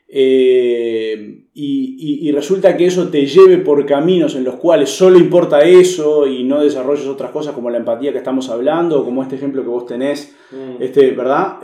eh, 0.07 1.43
y, 1.53 1.95
y- 2.23 2.29
y 2.29 2.31
resulta 2.31 2.75
que 2.77 2.85
eso 2.85 3.07
te 3.09 3.25
lleve 3.25 3.57
por 3.57 3.85
caminos 3.85 4.35
en 4.35 4.43
los 4.43 4.55
cuales 4.55 4.89
solo 4.89 5.17
importa 5.17 5.61
eso 5.61 6.27
y 6.27 6.43
no 6.43 6.61
desarrolles 6.63 7.07
otras 7.07 7.31
cosas 7.31 7.53
como 7.53 7.69
la 7.69 7.77
empatía 7.77 8.11
que 8.11 8.19
estamos 8.19 8.49
hablando 8.49 9.01
o 9.01 9.05
como 9.05 9.23
este 9.23 9.35
ejemplo 9.35 9.61
que 9.63 9.69
vos 9.69 9.85
tenés, 9.85 10.35
Mm. 10.51 10.81
este, 10.83 11.11
¿verdad? 11.11 11.57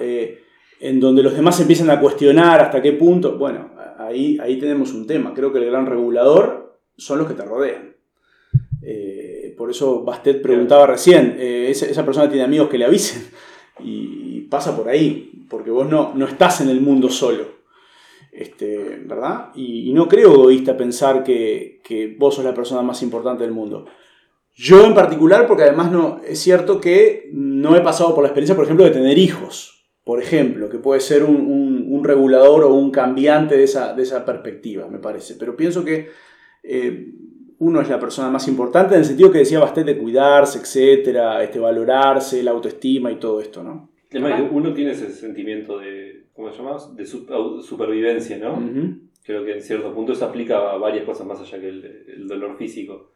En 0.79 0.99
donde 0.99 1.21
los 1.21 1.35
demás 1.35 1.59
empiezan 1.59 1.89
a 1.91 1.99
cuestionar 1.99 2.59
hasta 2.61 2.81
qué 2.81 2.93
punto, 2.93 3.37
bueno, 3.37 3.69
ahí, 3.99 4.37
ahí 4.41 4.57
tenemos 4.57 4.93
un 4.93 5.05
tema. 5.05 5.33
Creo 5.35 5.53
que 5.53 5.59
el 5.59 5.65
gran 5.65 5.85
regulador 5.85 6.70
son 7.01 7.19
los 7.19 7.27
que 7.27 7.33
te 7.33 7.43
rodean. 7.43 7.95
Eh, 8.83 9.53
por 9.57 9.69
eso 9.69 10.03
Bastet 10.03 10.41
preguntaba 10.41 10.87
recién, 10.87 11.35
eh, 11.39 11.67
esa, 11.69 11.85
esa 11.85 12.05
persona 12.05 12.29
tiene 12.29 12.43
amigos 12.45 12.69
que 12.69 12.77
le 12.77 12.85
avisen 12.85 13.23
y 13.83 14.41
pasa 14.41 14.75
por 14.75 14.89
ahí, 14.89 15.45
porque 15.49 15.71
vos 15.71 15.87
no, 15.89 16.13
no 16.15 16.25
estás 16.25 16.61
en 16.61 16.69
el 16.69 16.81
mundo 16.81 17.09
solo. 17.09 17.59
Este, 18.31 19.01
¿Verdad? 19.05 19.49
Y, 19.55 19.89
y 19.89 19.93
no 19.93 20.07
creo 20.07 20.33
egoísta 20.33 20.77
pensar 20.77 21.23
que, 21.23 21.81
que 21.83 22.15
vos 22.17 22.35
sos 22.35 22.45
la 22.45 22.53
persona 22.53 22.81
más 22.81 23.01
importante 23.03 23.43
del 23.43 23.51
mundo. 23.53 23.85
Yo 24.55 24.85
en 24.85 24.93
particular, 24.93 25.47
porque 25.47 25.63
además 25.63 25.91
no, 25.91 26.21
es 26.25 26.39
cierto 26.39 26.79
que 26.79 27.29
no 27.33 27.75
he 27.75 27.81
pasado 27.81 28.13
por 28.15 28.23
la 28.23 28.29
experiencia, 28.29 28.55
por 28.55 28.65
ejemplo, 28.65 28.85
de 28.85 28.91
tener 28.91 29.17
hijos, 29.17 29.85
por 30.03 30.21
ejemplo, 30.21 30.69
que 30.69 30.77
puede 30.77 31.01
ser 31.01 31.23
un, 31.23 31.35
un- 31.35 31.85
un 31.89 32.03
regulador 32.03 32.63
o 32.63 32.73
un 32.73 32.89
cambiante 32.91 33.57
de 33.57 33.63
esa, 33.65 33.93
de 33.93 34.03
esa 34.03 34.25
perspectiva, 34.25 34.87
me 34.87 34.99
parece. 34.99 35.35
Pero 35.35 35.55
pienso 35.57 35.83
que 35.83 36.09
eh, 36.63 37.11
uno 37.59 37.81
es 37.81 37.89
la 37.89 37.99
persona 37.99 38.29
más 38.29 38.47
importante 38.47 38.95
en 38.95 39.01
el 39.01 39.05
sentido 39.05 39.31
que 39.31 39.39
decía 39.39 39.59
bastante 39.59 39.93
de 39.93 39.99
cuidarse, 39.99 40.59
etcétera, 40.59 41.43
este, 41.43 41.59
valorarse, 41.59 42.41
la 42.41 42.51
autoestima 42.51 43.11
y 43.11 43.17
todo 43.17 43.39
esto, 43.39 43.63
¿no? 43.63 43.89
Además, 44.09 44.43
uno 44.51 44.73
tiene 44.73 44.91
ese 44.91 45.09
sentimiento 45.11 45.79
de, 45.79 46.25
¿cómo 46.33 46.51
se 46.51 46.57
llama? 46.57 46.77
De 46.95 47.05
supervivencia, 47.05 48.37
¿no? 48.37 48.61
Creo 49.23 49.45
que 49.45 49.53
en 49.53 49.61
cierto 49.61 49.93
punto 49.93 50.13
eso 50.13 50.25
aplica 50.25 50.71
a 50.71 50.77
varias 50.77 51.05
cosas 51.05 51.27
más 51.27 51.39
allá 51.39 51.61
que 51.61 51.69
el, 51.69 52.05
el 52.07 52.27
dolor 52.27 52.57
físico. 52.57 53.11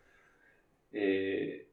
Eh, 0.93 1.65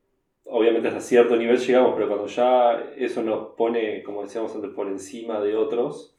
obviamente 0.45 0.89
hasta 0.89 1.01
cierto 1.01 1.37
nivel 1.37 1.59
llegamos, 1.59 1.93
pero 1.95 2.09
cuando 2.09 2.27
ya 2.27 2.93
eso 2.97 3.23
nos 3.23 3.55
pone, 3.55 4.03
como 4.03 4.23
decíamos 4.23 4.55
antes, 4.55 4.71
por 4.71 4.89
encima 4.89 5.41
de 5.41 5.57
otros, 5.57 6.17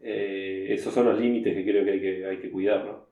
eh, 0.00 0.68
esos 0.70 0.94
son 0.94 1.06
los 1.06 1.18
límites 1.18 1.54
que 1.54 1.64
creo 1.64 1.84
que 1.84 1.90
hay 1.90 2.00
que, 2.00 2.26
hay 2.26 2.38
que 2.38 2.50
cuidar, 2.50 2.84
¿no? 2.84 3.09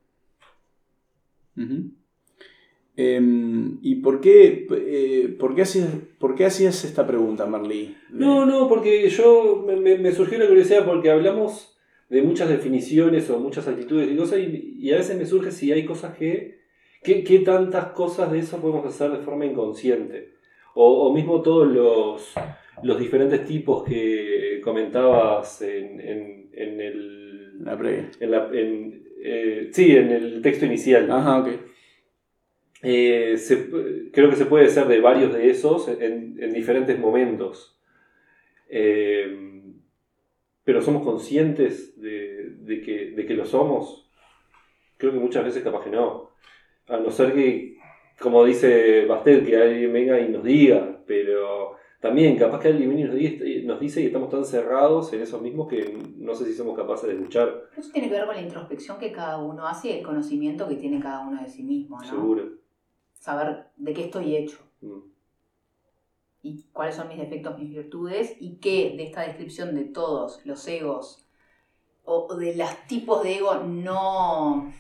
Em, 3.01 3.79
¿Y 3.81 3.97
por 3.97 4.21
qué, 4.21 4.67
eh, 4.73 5.37
por, 5.39 5.55
qué 5.55 5.63
hacías, 5.63 5.89
por 6.19 6.35
qué 6.35 6.47
hacías 6.47 6.85
esta 6.85 7.07
pregunta, 7.07 7.47
Marley? 7.47 7.97
No, 8.11 8.45
no, 8.45 8.69
porque 8.69 9.09
yo 9.09 9.65
me, 9.65 10.11
surgió 10.11 10.37
la 10.39 10.49
curiosidad 10.49 10.85
porque 10.85 11.11
hablamos 11.11 11.79
de 12.09 12.23
muchas 12.23 12.49
definiciones 12.49 13.31
o 13.31 13.39
muchas 13.39 13.69
actitudes 13.69 14.11
y 14.11 14.17
cosas 14.17 14.41
y, 14.41 14.79
y 14.81 14.93
a 14.93 14.97
veces 14.97 15.17
me 15.17 15.27
surge 15.27 15.53
si 15.53 15.71
hay 15.71 15.85
cosas 15.85 16.17
que, 16.17 16.59
que, 17.05 17.23
qué 17.23 17.39
tantas 17.39 17.93
cosas 17.93 18.33
de 18.33 18.41
eso 18.41 18.61
podemos 18.61 18.85
hacer 18.85 19.13
de 19.13 19.19
forma 19.19 19.47
inconsciente. 19.47 20.33
O, 20.75 21.07
o 21.07 21.15
mismo 21.15 21.41
todos 21.41 21.69
los, 21.69 22.35
los 22.83 22.99
diferentes 22.99 23.45
tipos 23.45 23.85
que 23.85 24.61
comentabas 24.65 25.63
en, 25.63 26.01
en, 26.01 26.51
en 26.53 26.81
el... 26.81 27.65
La 27.65 27.79
previa. 27.79 28.11
En 28.19 28.31
la, 28.33 28.51
en, 28.53 29.08
eh, 29.23 29.71
sí, 29.73 29.97
en 29.97 30.11
el 30.13 30.43
texto 30.43 30.67
inicial. 30.67 31.11
Ajá, 31.11 31.41
ok. 31.41 31.49
Eh, 32.83 33.37
se- 33.39 33.69
creo 34.13 34.31
que 34.31 34.37
se 34.37 34.47
puede 34.47 34.69
ser 34.69 34.87
de 34.87 35.01
varios 35.01 35.33
de 35.33 35.51
esos 35.51 35.89
en, 35.89 36.37
en 36.41 36.53
diferentes 36.53 36.99
momentos. 36.99 37.79
Eh, 38.69 39.63
pero 40.65 40.83
somos 40.83 41.03
conscientes 41.03 42.01
de, 42.01 42.51
de 42.61 42.81
que, 42.83 43.11
de 43.13 43.27
que 43.27 43.35
lo 43.35 43.47
somos. 43.47 44.11
Creo 44.99 45.13
que 45.13 45.19
muchas 45.21 45.45
veces 45.45 45.65
capaz 45.65 45.85
que 45.85 45.91
no. 45.91 46.33
A 46.89 46.99
no 46.99 47.11
ser 47.13 47.35
que, 47.35 47.79
como 48.21 48.45
dice 48.45 49.07
Bastet, 49.07 49.47
que 49.47 49.57
alguien 49.59 49.93
venga 49.95 50.21
y 50.21 50.31
nos 50.31 50.45
diga, 50.45 51.03
pero 51.07 51.78
también 52.01 52.37
capaz 52.39 52.61
que 52.61 52.69
alguien 52.69 52.91
viene 52.95 53.03
y 53.03 53.05
nos, 53.07 53.17
diga- 53.17 53.65
nos 53.65 53.81
dice 53.81 54.01
y 54.03 54.07
estamos 54.07 54.29
tan 54.31 54.45
cerrados 54.45 55.13
en 55.13 55.21
esos 55.23 55.43
mismos 55.43 55.67
que 55.69 55.99
no 56.17 56.35
sé 56.35 56.45
si 56.45 56.55
somos 56.55 56.77
capaces 56.77 57.09
de 57.09 57.17
escuchar, 57.17 57.65
Eso 57.77 57.91
tiene 57.93 58.09
que 58.09 58.15
ver 58.15 58.27
con 58.27 58.37
la 58.37 58.43
introspección 58.43 58.99
que 58.99 59.11
cada 59.13 59.39
uno 59.39 59.67
hace 59.67 59.89
y 59.89 59.99
el 59.99 60.05
conocimiento 60.05 60.69
que 60.69 60.77
tiene 60.77 61.01
cada 61.01 61.21
uno 61.27 61.43
de 61.43 61.49
sí 61.49 61.63
mismo, 61.65 61.99
¿no? 62.01 62.05
seguro. 62.09 62.45
Saber 63.15 63.67
de 63.77 63.93
qué 63.95 64.05
estoy 64.05 64.37
hecho 64.37 64.59
Mm. 64.81 65.01
y 66.43 66.63
cuáles 66.73 66.95
son 66.95 67.09
mis 67.09 67.19
defectos, 67.19 67.59
mis 67.59 67.71
virtudes 67.71 68.37
y 68.39 68.59
qué 68.59 68.95
de 68.97 69.03
esta 69.05 69.23
descripción 69.23 69.75
de 69.75 69.85
todos 69.85 70.41
los 70.47 70.67
egos 70.69 71.27
o 72.05 72.33
de 72.37 72.55
los 72.55 72.71
tipos 72.87 73.25
de 73.25 73.39
ego 73.39 73.57
no 73.65 74.73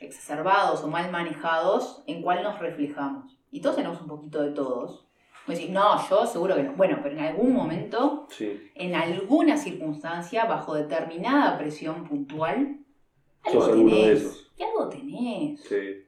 exacerbados 0.00 0.82
o 0.82 0.88
mal 0.88 1.10
manejados, 1.12 2.02
en 2.06 2.22
cuál 2.22 2.42
nos 2.42 2.58
reflejamos. 2.58 3.36
Y 3.50 3.60
todos 3.60 3.76
tenemos 3.76 4.00
un 4.00 4.08
poquito 4.08 4.42
de 4.42 4.50
todos. 4.52 5.06
Vos 5.46 5.56
decís, 5.56 5.70
no, 5.70 6.08
yo 6.08 6.24
seguro 6.26 6.54
que 6.54 6.62
no. 6.62 6.72
Bueno, 6.74 7.00
pero 7.02 7.16
en 7.16 7.24
algún 7.24 7.52
momento 7.52 8.26
Sí. 8.30 8.70
en 8.74 8.94
alguna 8.94 9.56
circunstancia, 9.56 10.44
bajo 10.44 10.74
determinada 10.74 11.58
presión 11.58 12.04
puntual, 12.06 12.78
algo 13.42 13.60
Sos 13.60 13.70
alguno 13.70 13.94
de 13.96 14.02
tenés. 14.02 14.20
esos. 14.22 14.52
Y 14.56 14.62
algo 14.62 14.88
tenés. 14.88 15.60
Sí. 15.62 16.04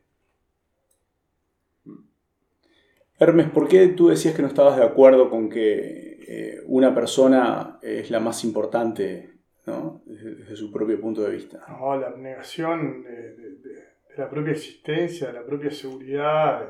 Hermes, 3.18 3.48
¿por 3.50 3.68
qué 3.68 3.88
tú 3.88 4.08
decías 4.08 4.34
que 4.34 4.42
no 4.42 4.48
estabas 4.48 4.76
de 4.76 4.84
acuerdo 4.84 5.30
con 5.30 5.48
que 5.48 6.18
eh, 6.26 6.60
una 6.66 6.94
persona 6.94 7.78
es 7.82 8.10
la 8.10 8.18
más 8.20 8.44
importante 8.44 9.34
¿no? 9.66 10.02
desde, 10.04 10.34
desde 10.34 10.56
su 10.56 10.72
propio 10.72 11.00
punto 11.00 11.22
de 11.22 11.30
vista? 11.30 11.64
No, 11.68 11.96
la 11.96 12.08
abnegación 12.08 13.02
de, 13.04 13.10
de- 13.10 13.50
de- 13.56 13.84
de 14.14 14.16
la 14.18 14.28
propia 14.30 14.52
existencia, 14.52 15.28
de 15.28 15.32
la 15.32 15.44
propia 15.44 15.70
seguridad. 15.72 16.68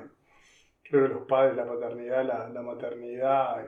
Creo 0.88 1.08
que 1.08 1.14
los 1.14 1.26
padres, 1.26 1.56
la 1.56 1.66
paternidad, 1.66 2.24
la, 2.52 2.62
maternidad, 2.62 3.66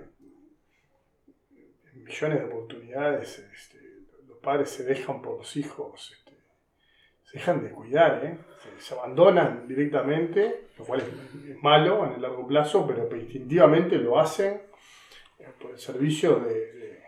en 1.93 2.05
millones 2.05 2.39
de 2.39 2.45
oportunidades, 2.45 3.39
este, 3.39 3.79
los 4.29 4.39
padres 4.39 4.71
se 4.71 4.85
dejan 4.85 5.23
por 5.23 5.39
los 5.39 5.57
hijos, 5.57 6.13
este, 6.17 6.33
se 7.25 7.39
dejan 7.39 7.65
de 7.65 7.71
cuidar, 7.71 8.25
¿eh? 8.25 8.39
Se- 8.79 8.95
abandonan 8.95 9.67
directamente, 9.67 10.69
lo 10.79 10.85
cual 10.85 11.01
es, 11.01 11.63
malo 11.63 12.07
en 12.07 12.13
el 12.13 12.23
largo 12.23 12.47
plazo, 12.47 12.87
pero 12.87 13.09
instintivamente 13.17 13.97
lo 13.97 14.19
hacen 14.21 14.61
eh, 15.39 15.49
por 15.61 15.71
el 15.73 15.79
servicio 15.79 16.37
de, 16.41 17.03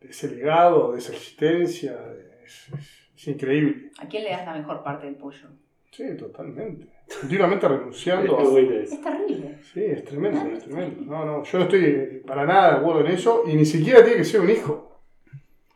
ese 0.00 0.30
legado, 0.30 0.92
de 0.92 0.98
esa 0.98 1.12
existencia. 1.12 1.98
es 2.44 3.28
increíble. 3.28 3.90
¿A 3.98 4.06
quién 4.08 4.24
le 4.24 4.30
das 4.30 4.46
la 4.46 4.54
mejor 4.54 4.82
parte 4.82 5.06
del 5.06 5.16
pollo? 5.16 5.48
Sí, 5.90 6.16
totalmente. 6.16 6.86
Continuamente 7.20 7.66
renunciando 7.68 8.38
a... 8.38 8.42
Es. 8.60 9.00
Terrible. 9.02 9.58
Sí, 9.72 9.84
es 9.84 10.04
tremendo, 10.04 10.40
es 10.56 10.64
tremendo. 10.64 11.02
No, 11.04 11.24
no, 11.24 11.42
yo 11.42 11.58
no 11.58 11.64
estoy 11.64 12.22
para 12.26 12.46
nada 12.46 12.70
de 12.72 12.76
acuerdo 12.78 13.00
en 13.00 13.08
eso 13.08 13.42
y 13.46 13.54
ni 13.54 13.64
siquiera 13.64 14.02
tiene 14.02 14.18
que 14.18 14.24
ser 14.24 14.40
un 14.40 14.50
hijo. 14.50 15.00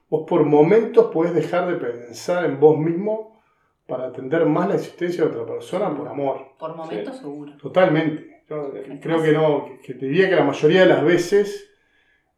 Vos 0.08 0.24
por 0.28 0.44
momentos 0.44 1.06
podés 1.12 1.34
dejar 1.34 1.66
de 1.68 1.74
pensar 1.76 2.44
en 2.44 2.60
vos 2.60 2.78
mismo 2.78 3.42
para 3.86 4.06
atender 4.06 4.46
más 4.46 4.68
la 4.68 4.76
existencia 4.76 5.24
de 5.24 5.30
otra 5.30 5.44
persona 5.44 5.94
por 5.94 6.06
amor. 6.08 6.52
Por 6.58 6.76
momentos 6.76 7.18
seguro. 7.18 7.56
Totalmente. 7.56 8.42
Yo 8.48 8.72
eh, 8.76 8.98
creo 9.02 9.22
que 9.22 9.32
no, 9.32 9.64
que- 9.66 9.78
que 9.80 9.94
te 9.94 10.06
diría 10.06 10.28
que 10.30 10.36
la 10.36 10.44
mayoría 10.44 10.82
de 10.82 10.86
las 10.86 11.04
veces 11.04 11.70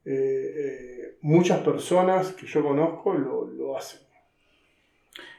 eh, 0.05 0.13
eh, 0.15 1.19
muchas 1.21 1.59
personas 1.61 2.33
que 2.33 2.47
yo 2.47 2.63
conozco 2.65 3.13
lo, 3.13 3.45
lo 3.47 3.77
hacen. 3.77 4.06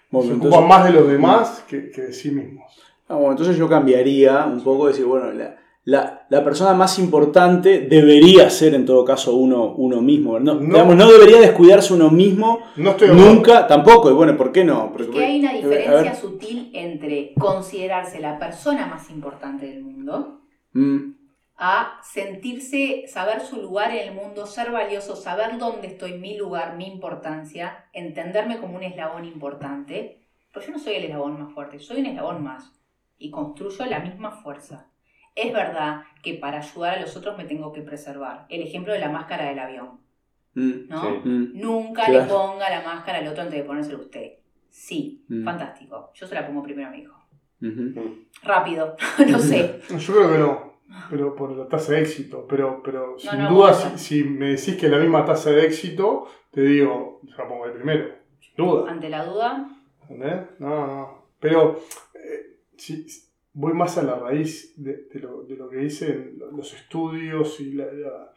Bueno, 0.09 0.27
Se 0.29 0.33
entonces- 0.35 0.57
ocupan 0.59 0.67
más 0.69 0.85
de 0.85 0.91
los 0.99 1.07
demás 1.07 1.65
que, 1.67 1.89
que 1.91 2.01
de 2.03 2.13
sí 2.13 2.31
mismos. 2.31 2.65
Ah, 3.09 3.15
bueno, 3.15 3.31
entonces 3.31 3.57
yo 3.57 3.67
cambiaría 3.69 4.45
un 4.45 4.61
poco, 4.61 4.87
decir, 4.87 5.05
bueno, 5.05 5.31
la, 5.31 5.55
la- 5.85 6.25
la 6.29 6.43
persona 6.43 6.73
más 6.73 6.99
importante 6.99 7.79
debería 7.89 8.49
ser 8.49 8.73
en 8.73 8.85
todo 8.85 9.05
caso 9.05 9.35
uno, 9.35 9.73
uno 9.77 10.01
mismo. 10.01 10.39
No, 10.39 10.55
No. 10.55 10.59
digamos, 10.59 10.95
no 10.97 11.09
debería 11.11 11.39
descuidarse 11.39 11.93
uno 11.93 12.09
mismo 12.11 12.59
No 12.75 12.91
estoy 12.91 13.09
nunca, 13.09 13.65
tampoco. 13.67 14.09
Y 14.09 14.13
bueno, 14.13 14.35
¿por 14.35 14.51
qué 14.51 14.63
no? 14.65 14.85
Es 14.85 14.91
Porque- 14.91 15.11
que 15.11 15.25
hay 15.25 15.39
una 15.39 15.53
diferencia 15.53 16.13
sutil 16.15 16.69
entre 16.73 17.33
considerarse 17.39 18.19
la 18.19 18.37
persona 18.39 18.87
más 18.87 19.09
importante 19.09 19.65
del 19.67 19.83
mundo 19.83 20.41
mm, 20.73 20.97
a 21.59 21.99
sentirse, 22.03 23.05
saber 23.07 23.41
su 23.41 23.61
lugar 23.61 23.91
en 23.91 24.07
el 24.09 24.13
mundo, 24.13 24.45
ser 24.45 24.71
valioso, 24.71 25.15
saber 25.15 25.57
dónde 25.57 25.87
estoy, 25.87 26.13
mi 26.19 26.37
lugar, 26.37 26.75
mi 26.77 26.85
importancia, 26.87 27.85
entenderme 27.93 28.59
como 28.59 28.75
un 28.77 28.83
eslabón 28.83 29.25
importante. 29.25 30.21
Pero 30.53 30.65
yo 30.65 30.71
no 30.73 30.79
soy 30.79 30.95
el 30.95 31.05
eslabón 31.05 31.39
más 31.41 31.53
fuerte, 31.53 31.79
soy 31.79 32.01
un 32.01 32.05
eslabón 32.07 32.43
más 32.43 32.71
y 33.17 33.31
construyo 33.31 33.85
la 33.87 33.99
misma 33.99 34.31
fuerza. 34.31 34.87
Es 35.33 35.51
verdad 35.53 36.01
que 36.23 36.35
para 36.35 36.59
ayudar 36.59 36.97
a 36.97 37.01
los 37.01 37.15
otros 37.15 37.37
me 37.37 37.45
tengo 37.45 37.71
que 37.73 37.81
preservar. 37.81 38.45
El 38.49 38.61
ejemplo 38.61 38.93
de 38.93 38.99
la 38.99 39.09
máscara 39.09 39.45
del 39.45 39.59
avión, 39.59 39.99
mm, 40.53 40.87
¿no? 40.89 41.01
Sí. 41.01 41.07
mm. 41.29 41.51
Nunca 41.59 42.05
Claro. 42.05 42.21
le 42.23 42.29
ponga 42.29 42.69
la 42.69 42.81
máscara 42.83 43.17
al 43.19 43.27
otro 43.27 43.41
antes 43.43 43.57
de 43.57 43.63
ponérsela 43.65 43.97
usted. 43.99 44.33
Sí, 44.69 45.23
Mm. 45.27 45.43
fantástico. 45.43 46.11
Yo 46.13 46.27
se 46.27 46.35
la 46.35 46.45
pongo 46.45 46.61
primero 46.61 46.87
a 46.87 46.91
mi 46.91 46.99
hijo. 46.99 47.17
Rápido, 48.43 48.95
no 49.29 49.39
sé. 49.39 49.79
Yo 49.89 50.13
creo 50.13 50.31
que 50.31 50.37
no, 50.37 50.66
pero 51.09 51.35
por 51.35 51.51
la 51.51 51.67
tasa 51.67 51.93
de 51.93 52.01
éxito. 52.01 52.45
Pero, 52.49 52.81
pero 52.83 53.17
sin 53.19 53.39
no, 53.39 53.49
duda, 53.51 53.73
si, 53.73 53.97
si 53.97 54.23
me 54.23 54.49
decís 54.51 54.75
que 54.77 54.85
es 54.87 54.91
la 54.91 54.99
misma 54.99 55.25
tasa 55.25 55.51
de 55.51 55.65
éxito, 55.65 56.27
te 56.51 56.61
digo, 56.61 57.19
yo 57.23 57.35
la 57.37 57.47
pongo 57.47 57.65
de 57.67 57.73
primero, 57.73 58.09
sin 58.39 58.55
duda. 58.55 58.91
Ante 58.91 59.09
la 59.09 59.25
duda, 59.25 59.69
¿Entendés? 60.03 60.47
No, 60.59 60.87
no. 60.87 61.27
Pero 61.39 61.79
eh, 62.13 62.59
si, 62.77 63.05
voy 63.53 63.73
más 63.73 63.97
a 63.97 64.03
la 64.03 64.15
raíz 64.19 64.73
de, 64.81 65.07
de 65.13 65.19
lo, 65.19 65.43
de 65.43 65.55
lo 65.55 65.69
que 65.69 65.77
dicen 65.77 66.37
los 66.55 66.73
estudios 66.73 67.59
y 67.59 67.73
la- 67.73 67.91
la- 67.91 68.33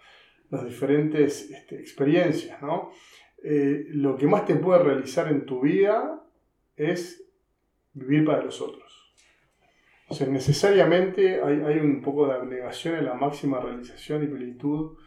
las 0.51 0.65
diferentes 0.65 1.49
este, 1.51 1.77
experiencias, 1.79 2.61
¿no? 2.61 2.91
Eh, 3.45 3.85
lo 3.91 4.17
que 4.17 4.27
más 4.27 4.45
te 4.45 4.57
puede 4.57 4.83
realizar 4.83 5.29
en 5.29 5.47
tu 5.47 5.61
vida 5.61 6.25
es 6.77 7.25
vivir 7.93 8.25
para 8.25 8.43
los 8.45 8.61
otros. 8.61 9.00
O 10.11 10.15
sea, 10.15 10.27
necesariamente 10.27 11.41
hay, 11.41 11.79
un 11.79 12.03
poco 12.03 12.27
de 12.27 12.35
abnegación 12.35 12.97
en 12.97 13.05
la 13.05 13.15
máxima 13.15 13.61
realización 13.61 14.25
y 14.25 14.27
plenitud 14.27 14.99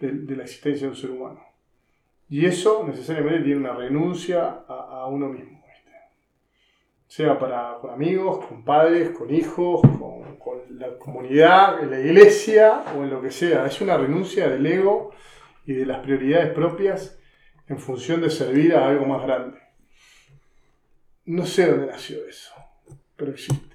de, 0.00 0.34
la 0.34 0.44
existencia 0.44 0.86
de 0.86 0.92
un 0.92 0.96
ser 0.96 1.10
humano. 1.10 1.42
Y 2.30 2.46
eso 2.46 2.82
necesariamente 2.86 3.44
tiene 3.44 3.60
una 3.60 3.74
renuncia 3.74 4.64
a, 4.66 5.06
uno 5.08 5.28
mismo. 5.28 5.62
Sea 7.06 7.38
para, 7.38 7.76
con 7.82 7.90
amigos, 7.90 8.46
con 8.46 8.64
padres, 8.64 9.10
con 9.10 9.32
hijos, 9.32 9.82
con, 9.82 10.36
con 10.38 10.78
la 10.78 10.96
comunidad, 10.96 11.82
en 11.82 11.90
la 11.90 12.00
iglesia 12.00 12.82
o 12.96 13.04
en 13.04 13.10
lo 13.10 13.20
que 13.20 13.30
sea. 13.30 13.66
Es 13.66 13.82
una 13.82 13.98
renuncia 13.98 14.48
del 14.48 14.64
ego 14.64 15.10
y 15.66 15.74
de 15.74 15.84
las 15.84 15.98
prioridades 15.98 16.54
propias 16.54 17.20
en 17.68 17.78
función 17.78 18.22
de 18.22 18.30
servir 18.30 18.74
a 18.74 18.88
algo 18.88 19.04
más 19.04 19.22
grande. 19.22 19.58
No 21.26 21.44
sé 21.44 21.66
dónde 21.66 21.88
nació 21.88 22.26
eso, 22.26 22.54
pero 23.16 23.32
existe. 23.32 23.65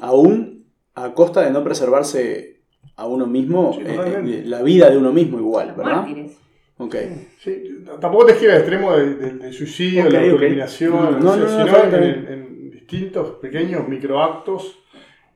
Aún 0.00 0.64
a 0.94 1.14
costa 1.14 1.42
de 1.42 1.50
no 1.50 1.62
preservarse 1.64 2.62
a 2.96 3.06
uno 3.06 3.26
mismo, 3.26 3.72
Sí, 3.74 3.80
eh, 3.84 4.20
eh, 4.24 4.42
la 4.46 4.62
vida 4.62 4.90
de 4.90 4.98
uno 4.98 5.12
mismo 5.12 5.38
igual, 5.38 5.74
¿verdad? 5.76 5.96
mártires. 6.06 6.38
Ok. 6.78 6.96
Sí, 7.38 7.84
tampoco 8.00 8.26
te 8.26 8.34
gira 8.34 8.54
al 8.54 8.60
extremo 8.60 8.92
de- 8.96 9.14
de- 9.14 9.30
del 9.38 9.52
suicidio, 9.52 10.04
Ok, 10.04 10.12
la 10.12 10.20
autoeliminación, 10.22 10.90
No, 10.92 11.08
o 11.08 11.10
no, 11.12 11.34
sea, 11.34 11.36
no, 11.36 11.66
no, 11.66 11.66
sino 11.66 12.28
en, 12.28 12.70
distintos 12.70 13.30
pequeños 13.40 13.88
microactos. 13.88 14.78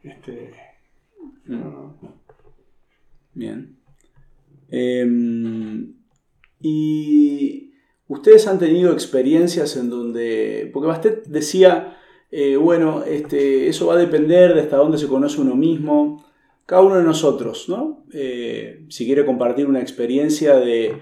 Este, 0.03 0.53
Mm. 1.47 1.53
no, 1.55 1.97
Bien. 3.35 3.77
Em, 4.69 5.95
y 6.61 7.73
ustedes 8.09 8.47
han 8.49 8.59
tenido 8.59 8.93
experiencias 8.93 9.77
en 9.77 9.91
donde, 9.91 10.71
porque 10.73 10.89
Bastet 10.89 11.27
decía, 11.27 11.96
eh, 12.39 12.59
bueno, 12.59 13.03
este, 13.03 13.67
eso 13.67 13.87
va 13.87 13.95
a 13.95 13.97
depender 13.97 14.53
de 14.53 14.61
hasta 14.61 14.77
dónde 14.77 14.99
se 14.99 15.09
conoce 15.09 15.41
uno 15.41 15.57
mismo, 15.57 16.23
cada 16.67 16.83
uno 16.83 16.97
de 16.97 17.03
nosotros, 17.03 17.67
¿no? 17.71 18.05
Eh, 18.13 18.85
si 18.91 19.07
quiere 19.07 19.25
compartir 19.25 19.67
una 19.67 19.81
experiencia 19.81 20.57
de, 20.57 21.01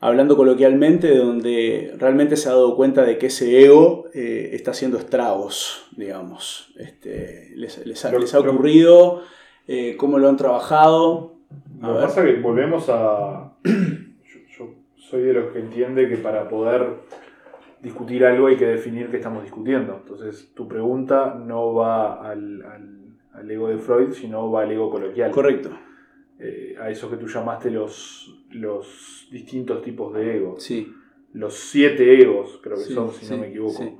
hablando 0.00 0.38
coloquialmente, 0.38 1.08
de 1.08 1.18
donde 1.18 1.94
realmente 1.98 2.38
se 2.38 2.48
ha 2.48 2.52
dado 2.52 2.76
cuenta 2.76 3.04
de 3.04 3.18
que 3.18 3.26
ese 3.26 3.62
ego 3.62 4.06
eh, 4.14 4.52
está 4.54 4.70
haciendo 4.70 4.96
estragos, 4.96 5.86
digamos. 5.98 6.72
Este, 6.78 7.52
les, 7.56 7.84
les 7.84 8.02
ha, 8.06 8.18
les 8.18 8.34
ocurrido, 8.34 9.20
cómo 9.98 10.18
lo 10.18 10.30
han 10.30 10.38
trabajado. 10.38 11.34
A 11.82 11.88
Lo 11.88 11.96
que 11.96 12.00
pasa 12.06 12.26
es 12.26 12.34
que 12.36 12.40
volvemos 12.40 12.86
a. 12.88 13.52
Yo, 13.64 14.40
yo 14.58 14.74
soy 14.96 15.24
de 15.24 15.34
los 15.34 15.52
que 15.52 15.58
entiende 15.58 16.08
que 16.08 16.16
para 16.16 16.48
poder 16.48 17.00
discutir 17.82 18.24
algo 18.24 18.46
hay 18.48 18.56
que 18.56 18.66
definir 18.66 19.08
qué 19.10 19.16
estamos 19.16 19.42
discutiendo. 19.42 19.96
Entonces, 20.02 20.52
tu 20.54 20.66
pregunta 20.68 21.34
no 21.34 21.74
va 21.74 22.28
al, 22.28 22.62
al- 22.62 23.00
al 23.32 23.50
ego 23.50 23.68
de 23.68 23.78
Freud, 23.78 24.12
sino 24.12 24.50
va 24.50 24.62
al 24.62 24.72
ego 24.72 24.90
coloquial. 24.90 25.30
Correcto, 25.30 25.70
Eh, 26.38 26.74
a 26.80 26.88
eso 26.90 27.10
que 27.10 27.16
tú 27.18 27.26
llamaste 27.26 27.70
los, 27.70 28.46
los 28.50 29.28
distintos 29.30 29.82
tipos 29.82 30.14
de 30.14 30.36
ego. 30.36 30.54
sí. 30.58 30.92
Los 31.32 31.54
siete 31.54 32.20
egos, 32.20 32.58
creo 32.62 32.76
que 32.76 32.82
Sí, 32.84 32.92
son, 32.94 33.12
si 33.12 33.24
sí, 33.24 33.32
no 33.34 33.40
me 33.40 33.48
equivoco. 33.48 33.72
sí. 33.84 33.96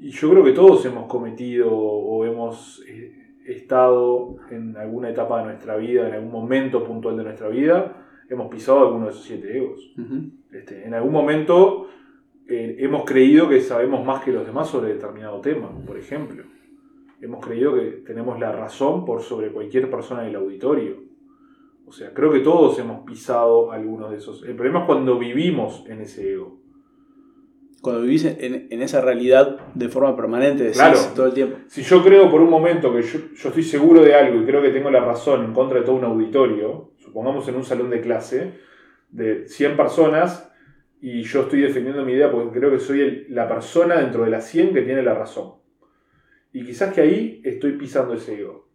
Y 0.00 0.10
yo 0.10 0.30
creo 0.30 0.42
que 0.44 0.52
todos 0.52 0.84
hemos 0.86 1.06
cometido 1.06 1.70
o 1.72 2.24
hemos 2.24 2.82
eh, 2.88 3.12
estado 3.46 4.36
en 4.50 4.76
alguna 4.76 5.10
etapa 5.10 5.38
de 5.38 5.44
nuestra 5.46 5.76
vida, 5.76 6.08
en 6.08 6.14
algún 6.14 6.32
momento 6.32 6.82
puntual 6.84 7.16
de 7.16 7.24
nuestra 7.24 7.48
vida, 7.48 8.06
hemos 8.28 8.48
pisado 8.48 8.80
alguno 8.80 9.04
de 9.06 9.10
esos 9.12 9.24
siete 9.24 9.56
egos. 9.56 9.80
Ujú. 9.96 10.30
Este, 10.52 10.84
en 10.84 10.94
algún 10.94 11.12
momento 11.12 11.88
eh, 12.48 12.76
hemos 12.78 13.04
creído 13.04 13.48
que 13.48 13.60
sabemos 13.60 14.04
más 14.04 14.24
que 14.24 14.32
los 14.32 14.46
demás 14.46 14.68
sobre 14.68 14.94
determinado 14.94 15.40
tema, 15.40 15.70
por 15.86 15.98
ejemplo. 15.98 16.44
Hemos 17.20 17.44
creído 17.44 17.74
que 17.74 18.02
tenemos 18.06 18.38
la 18.38 18.52
razón 18.52 19.04
por 19.04 19.22
sobre 19.22 19.50
cualquier 19.50 19.90
persona 19.90 20.22
del 20.22 20.36
auditorio. 20.36 20.96
O 21.86 21.92
sea, 21.92 22.12
creo 22.14 22.30
que 22.30 22.40
todos 22.40 22.78
hemos 22.78 23.04
pisado 23.04 23.72
algunos 23.72 24.10
de 24.10 24.18
esos. 24.18 24.42
El 24.44 24.54
problema 24.54 24.80
es 24.80 24.86
cuando 24.86 25.18
vivimos 25.18 25.84
en 25.88 26.00
ese 26.02 26.32
ego. 26.34 26.58
Cuando 27.80 28.02
vivís 28.02 28.24
en, 28.24 28.66
en 28.70 28.82
esa 28.82 29.00
realidad 29.00 29.58
de 29.74 29.88
forma 29.88 30.14
permanente, 30.16 30.64
decís 30.64 30.78
Claro. 30.78 30.98
todo 31.14 31.26
el 31.26 31.32
tiempo. 31.32 31.58
Si 31.68 31.82
yo 31.82 32.02
creo 32.02 32.30
por 32.30 32.40
un 32.40 32.50
momento 32.50 32.92
que 32.92 33.02
yo, 33.02 33.18
yo 33.34 33.48
estoy 33.48 33.62
seguro 33.62 34.02
de 34.02 34.14
algo 34.14 34.40
y 34.42 34.44
creo 34.44 34.60
que 34.60 34.70
tengo 34.70 34.90
la 34.90 35.00
razón 35.00 35.44
en 35.44 35.52
contra 35.52 35.78
de 35.80 35.84
todo 35.86 35.96
un 35.96 36.04
auditorio, 36.04 36.90
supongamos 36.98 37.46
en 37.48 37.54
un 37.56 37.64
salón 37.64 37.88
de 37.90 38.00
clase 38.00 38.52
de 39.10 39.46
100 39.48 39.76
personas 39.76 40.47
y 41.00 41.22
yo 41.22 41.42
estoy 41.42 41.60
defendiendo 41.62 42.04
mi 42.04 42.12
idea 42.12 42.30
porque 42.30 42.58
creo 42.58 42.70
que 42.70 42.78
soy 42.78 43.00
el- 43.00 43.26
la 43.30 43.48
persona 43.48 43.96
dentro 44.00 44.24
de 44.24 44.30
las 44.30 44.46
100 44.48 44.72
que 44.74 44.82
tiene 44.82 45.02
la 45.02 45.14
razón. 45.14 45.54
Y 46.52 46.64
quizás 46.64 46.92
que 46.92 47.00
ahí 47.02 47.40
estoy 47.44 47.72
pisando 47.72 48.14
ese 48.14 48.40
ego. 48.40 48.68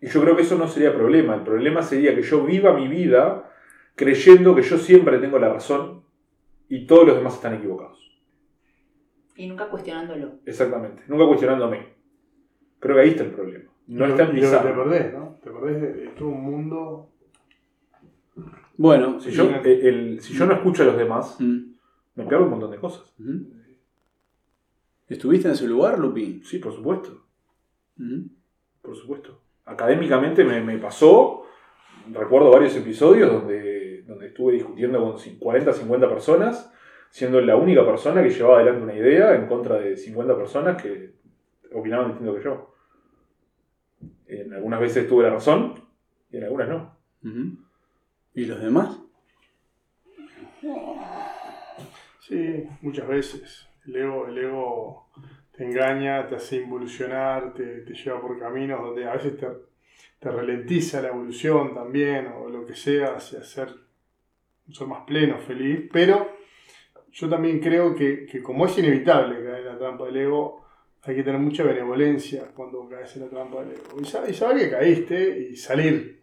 Y 0.00 0.08
yo 0.08 0.20
creo 0.22 0.34
que 0.36 0.42
eso 0.42 0.56
no 0.56 0.66
sería 0.66 0.94
problema. 0.94 1.34
El 1.34 1.42
problema 1.42 1.82
sería 1.82 2.14
que 2.14 2.22
yo 2.22 2.44
viva 2.44 2.72
mi 2.74 2.88
vida 2.88 3.50
creyendo 3.94 4.54
que 4.54 4.62
yo 4.62 4.78
siempre 4.78 5.18
tengo 5.18 5.38
la 5.38 5.52
razón 5.52 6.02
y 6.68 6.86
todos 6.86 7.06
los 7.06 7.16
demás 7.16 7.34
están 7.34 7.54
equivocados. 7.54 8.00
Y 9.36 9.46
nunca 9.46 9.68
cuestionándolo. 9.68 10.38
Exactamente. 10.46 11.02
Nunca 11.08 11.26
cuestionándome. 11.26 11.86
Creo 12.80 12.96
que 12.96 13.02
ahí 13.02 13.10
está 13.10 13.24
el 13.24 13.30
problema. 13.30 13.70
No 13.86 14.06
y 14.06 14.10
está 14.10 14.22
en 14.24 14.36
y 14.36 14.40
te 14.40 14.48
perdés, 14.48 15.12
¿no? 15.12 15.38
Te 15.42 15.50
perdés 15.50 15.80
de, 15.82 15.92
de 15.92 16.08
todo 16.08 16.28
un 16.28 16.42
mundo. 16.42 17.08
Bueno, 18.82 19.20
Si 19.20 19.30
yo, 19.30 19.44
Sí. 19.44 19.54
el- 19.64 19.86
el- 19.86 20.20
si 20.20 20.34
yo 20.34 20.44
no 20.44 20.54
escucho 20.54 20.82
a 20.82 20.86
los 20.86 20.96
demás, 20.96 21.36
Mm, 21.38 21.58
me 22.16 22.24
pierdo 22.26 22.46
un 22.46 22.50
montón 22.50 22.72
de 22.72 22.78
cosas. 22.78 23.14
¿Estuviste 25.08 25.46
en 25.46 25.54
ese 25.54 25.68
lugar, 25.68 26.00
Lupin? 26.00 26.42
Sí, 26.44 26.58
por 26.58 26.72
supuesto. 26.72 27.24
Por 28.82 28.96
supuesto. 28.96 29.40
Académicamente 29.66 30.42
me, 30.44 30.60
me 30.64 30.78
pasó, 30.78 31.44
recuerdo 32.10 32.50
varios 32.50 32.74
episodios 32.74 33.30
donde, 33.30 34.02
donde 34.02 34.26
estuve 34.26 34.54
discutiendo 34.54 35.00
con 35.00 35.12
cin- 35.16 35.38
40, 35.38 35.72
50 35.72 36.08
personas, 36.08 36.72
siendo 37.10 37.40
la 37.40 37.54
única 37.54 37.86
persona 37.86 38.20
que 38.20 38.30
llevaba 38.30 38.56
adelante 38.56 38.82
una 38.82 38.96
idea 38.96 39.36
en 39.36 39.46
contra 39.46 39.76
de 39.78 39.96
50 39.96 40.36
personas 40.36 40.82
que 40.82 41.12
opinaban 41.72 42.08
distinto 42.08 42.34
que 42.34 42.42
yo. 42.42 42.74
En 44.26 44.52
algunas 44.54 44.80
veces 44.80 45.06
tuve 45.08 45.22
la 45.22 45.30
razón 45.30 45.74
y 46.32 46.38
en 46.38 46.42
algunas 46.44 46.68
no. 46.68 46.96
¿Y 48.34 48.44
los 48.46 48.60
demás? 48.60 48.98
Sí, 52.20 52.64
muchas 52.80 53.08
veces. 53.08 53.68
El 53.86 53.96
ego, 53.96 54.26
el 54.26 54.38
ego 54.38 55.08
te 55.56 55.64
engaña, 55.64 56.26
te 56.28 56.36
hace 56.36 56.56
involucionar, 56.56 57.52
te, 57.52 57.80
te 57.82 57.94
lleva 57.94 58.20
por 58.20 58.38
caminos 58.38 58.80
donde 58.80 59.06
a 59.06 59.14
veces 59.14 59.36
te, 59.36 59.46
te 60.18 60.30
ralentiza 60.30 61.02
la 61.02 61.08
evolución 61.08 61.74
también, 61.74 62.28
o 62.28 62.48
lo 62.48 62.64
que 62.64 62.74
sea, 62.74 63.16
hacia 63.16 63.42
ser 63.42 63.74
ser 64.70 64.86
más 64.86 65.04
pleno, 65.04 65.38
feliz. 65.38 65.88
Pero 65.92 66.36
yo 67.10 67.28
también 67.28 67.60
creo 67.60 67.94
que, 67.94 68.26
que 68.26 68.42
como 68.42 68.66
es 68.66 68.78
inevitable 68.78 69.44
caer 69.44 69.60
en 69.60 69.66
la 69.66 69.78
trampa 69.78 70.06
del 70.06 70.16
ego, 70.16 70.64
hay 71.02 71.16
que 71.16 71.22
tener 71.22 71.40
mucha 71.40 71.64
benevolencia 71.64 72.52
cuando 72.54 72.88
caes 72.88 73.16
en 73.16 73.22
la 73.22 73.28
trampa 73.28 73.62
del 73.62 73.72
ego. 73.72 74.00
Y 74.28 74.34
saber 74.34 74.58
que 74.58 74.70
caíste 74.70 75.48
y 75.50 75.56
salir. 75.56 76.21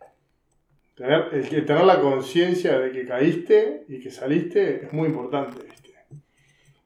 Tener, 1.00 1.30
el 1.32 1.66
tener 1.66 1.86
la 1.86 2.02
conciencia 2.02 2.78
de 2.78 2.92
que 2.92 3.06
caíste 3.06 3.86
y 3.88 4.02
que 4.02 4.12
saliste 4.12 4.84
es 4.84 4.92
muy 4.92 5.08
importante, 5.08 5.64
¿viste? 5.64 5.94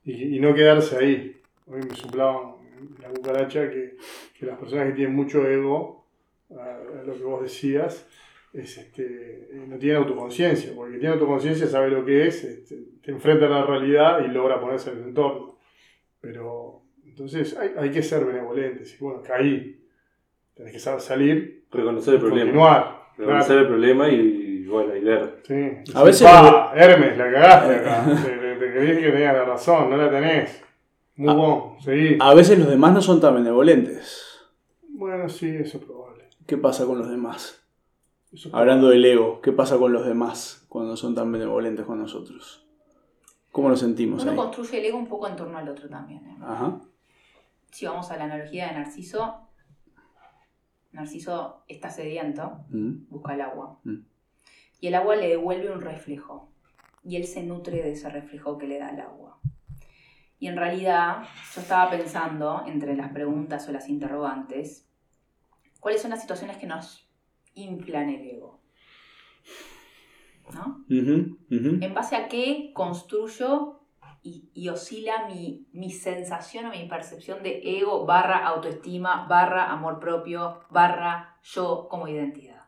Y, 0.06 0.36
y 0.36 0.40
no 0.40 0.54
quedarse 0.54 0.98
ahí. 0.98 1.42
Hoy 1.66 1.82
me 1.82 1.96
soplaban 1.96 2.58
en 2.78 3.02
la 3.02 3.10
cucaracha 3.10 3.72
que, 3.72 3.98
que 4.38 4.46
las 4.46 4.60
personas 4.60 4.90
que 4.90 4.94
tienen 4.94 5.16
mucho 5.16 5.48
ego, 5.48 6.06
a, 6.52 7.00
a 7.00 7.04
lo 7.04 7.18
que 7.18 7.24
vos 7.24 7.42
decías, 7.42 8.08
es, 8.54 8.78
este, 8.78 9.04
eh, 9.52 9.66
no 9.68 9.80
tienen 9.80 9.98
autoconciencia, 10.04 10.74
porque 10.76 10.90
el 10.90 10.94
que 10.94 11.00
tiene 11.00 11.16
autoconciencia 11.16 11.66
sabe 11.66 11.90
lo 11.90 12.06
que 12.06 12.28
es, 12.28 12.44
este, 12.44 12.84
te 13.02 13.10
enfrenta 13.10 13.48
a 13.48 13.50
la 13.50 13.66
realidad 13.66 14.24
y 14.24 14.28
logra 14.28 14.62
ponerse 14.62 14.92
en 14.92 15.00
el 15.00 15.04
entorno. 15.06 15.58
Pero 16.22 16.84
entonces 17.04 17.58
hay, 17.58 17.72
hay 17.76 17.90
que 17.90 18.04
ser 18.04 18.24
benevolentes. 18.26 18.94
Y 18.94 19.04
bueno, 19.04 19.24
caí. 19.24 19.80
Tenés 20.54 20.72
que 20.72 20.78
saber 20.80 21.02
salir 21.02 21.66
Reconocer 21.72 22.14
el 22.14 22.20
problema. 22.20 22.44
continuar. 22.52 23.03
Reconocer 23.18 23.46
Claro. 23.48 23.62
el 23.62 23.68
problema 23.68 24.10
y, 24.10 24.66
bueno, 24.66 24.96
y 24.96 25.00
ver. 25.02 25.42
Sí. 25.48 25.92
A 25.96 26.04
veces 26.04 26.24
Pa, 26.28 26.72
Hermes, 26.76 27.18
la 27.18 27.32
cagaste 27.32 27.76
acá. 27.76 28.06
te, 28.24 28.56
te, 28.56 29.02
que 29.02 29.12
tenías 29.12 29.34
la 29.34 29.46
razón, 29.46 29.90
no 29.90 29.98
la 29.98 30.10
tenés. 30.10 30.62
Muy 31.16 31.30
Ah. 31.30 31.34
bueno, 31.34 31.78
seguí. 31.84 32.18
A 32.20 32.34
veces 32.34 32.58
los 32.58 32.68
demás 32.70 32.94
no 32.94 33.02
son 33.02 33.22
tan 33.22 33.36
benevolentes. 33.36 34.30
Bueno, 34.90 35.30
sí, 35.30 35.50
eso 35.50 35.78
es 35.78 35.84
probable. 35.86 36.26
¿Qué 36.48 36.58
pasa 36.58 36.86
con 36.86 36.98
los 36.98 37.10
demás? 37.10 37.60
Es 38.32 38.50
Hablando 38.52 38.90
del 38.90 39.06
ego, 39.06 39.42
¿qué 39.42 39.52
pasa 39.52 39.78
con 39.78 39.94
los 39.94 40.06
demás 40.06 40.66
cuando 40.70 40.98
son 40.98 41.14
tan 41.14 41.32
benevolentes 41.32 41.86
con 41.86 42.00
nosotros? 42.00 42.66
¿Cómo 43.52 43.70
nos 43.70 43.80
sentimos 43.82 44.24
Uno 44.24 44.32
ahí? 44.32 44.38
construye 44.38 44.80
el 44.80 44.86
ego 44.86 44.98
un 44.98 45.08
poco 45.08 45.28
en 45.28 45.36
torno 45.36 45.56
al 45.60 45.70
otro 45.70 45.88
también. 45.88 46.26
¿eh? 46.26 46.38
Ajá. 46.42 46.80
Si 47.72 47.86
vamos 47.86 48.10
a 48.10 48.18
la 48.18 48.24
analogía 48.24 48.68
de 48.70 48.74
Narciso, 48.74 49.43
Narciso 50.94 51.64
está 51.68 51.90
sediento, 51.90 52.66
Mm. 52.70 53.10
busca 53.10 53.34
el 53.34 53.42
agua. 53.42 53.80
Mm. 53.84 54.06
Y 54.80 54.88
el 54.88 54.96
agua 54.96 55.16
le 55.16 55.28
devuelve 55.30 55.72
un 55.72 55.82
reflejo. 55.82 56.52
Y 57.04 57.18
él 57.18 57.26
se 57.26 57.44
nutre 57.44 57.82
de 57.82 57.92
ese 57.92 58.10
reflejo 58.10 58.58
que 58.58 58.68
le 58.68 58.80
da 58.80 58.90
el 58.90 59.00
agua. 59.02 59.40
Y 60.40 60.48
en 60.48 60.58
realidad, 60.58 61.24
yo 61.56 61.62
estaba 61.62 61.90
pensando, 61.90 62.64
entre 62.68 62.96
las 62.96 63.12
preguntas 63.12 63.68
o 63.68 63.72
las 63.72 63.90
interrogantes, 63.90 64.88
cuáles 65.80 66.02
son 66.02 66.12
las 66.12 66.22
situaciones 66.22 66.58
que 66.58 66.68
nos 66.68 67.10
inflan 67.56 68.10
el 68.10 68.22
ego. 68.28 68.62
¿No? 70.54 70.84
¿En 70.90 71.94
base 71.94 72.16
a 72.16 72.28
qué 72.28 72.72
construyo 72.74 73.83
y, 74.24 74.50
y 74.54 74.70
oscila 74.70 75.28
mi, 75.28 75.68
mi 75.74 75.92
sensación 75.92 76.66
o 76.66 76.70
mi 76.72 76.86
percepción 76.88 77.44
de 77.44 77.62
ego 77.64 78.06
barra 78.06 78.46
autoestima 78.48 79.28
barra 79.28 79.70
amor 79.72 80.00
propio 80.00 80.62
barra 80.70 81.38
yo 81.44 81.88
como 81.90 82.08
identidad? 82.08 82.64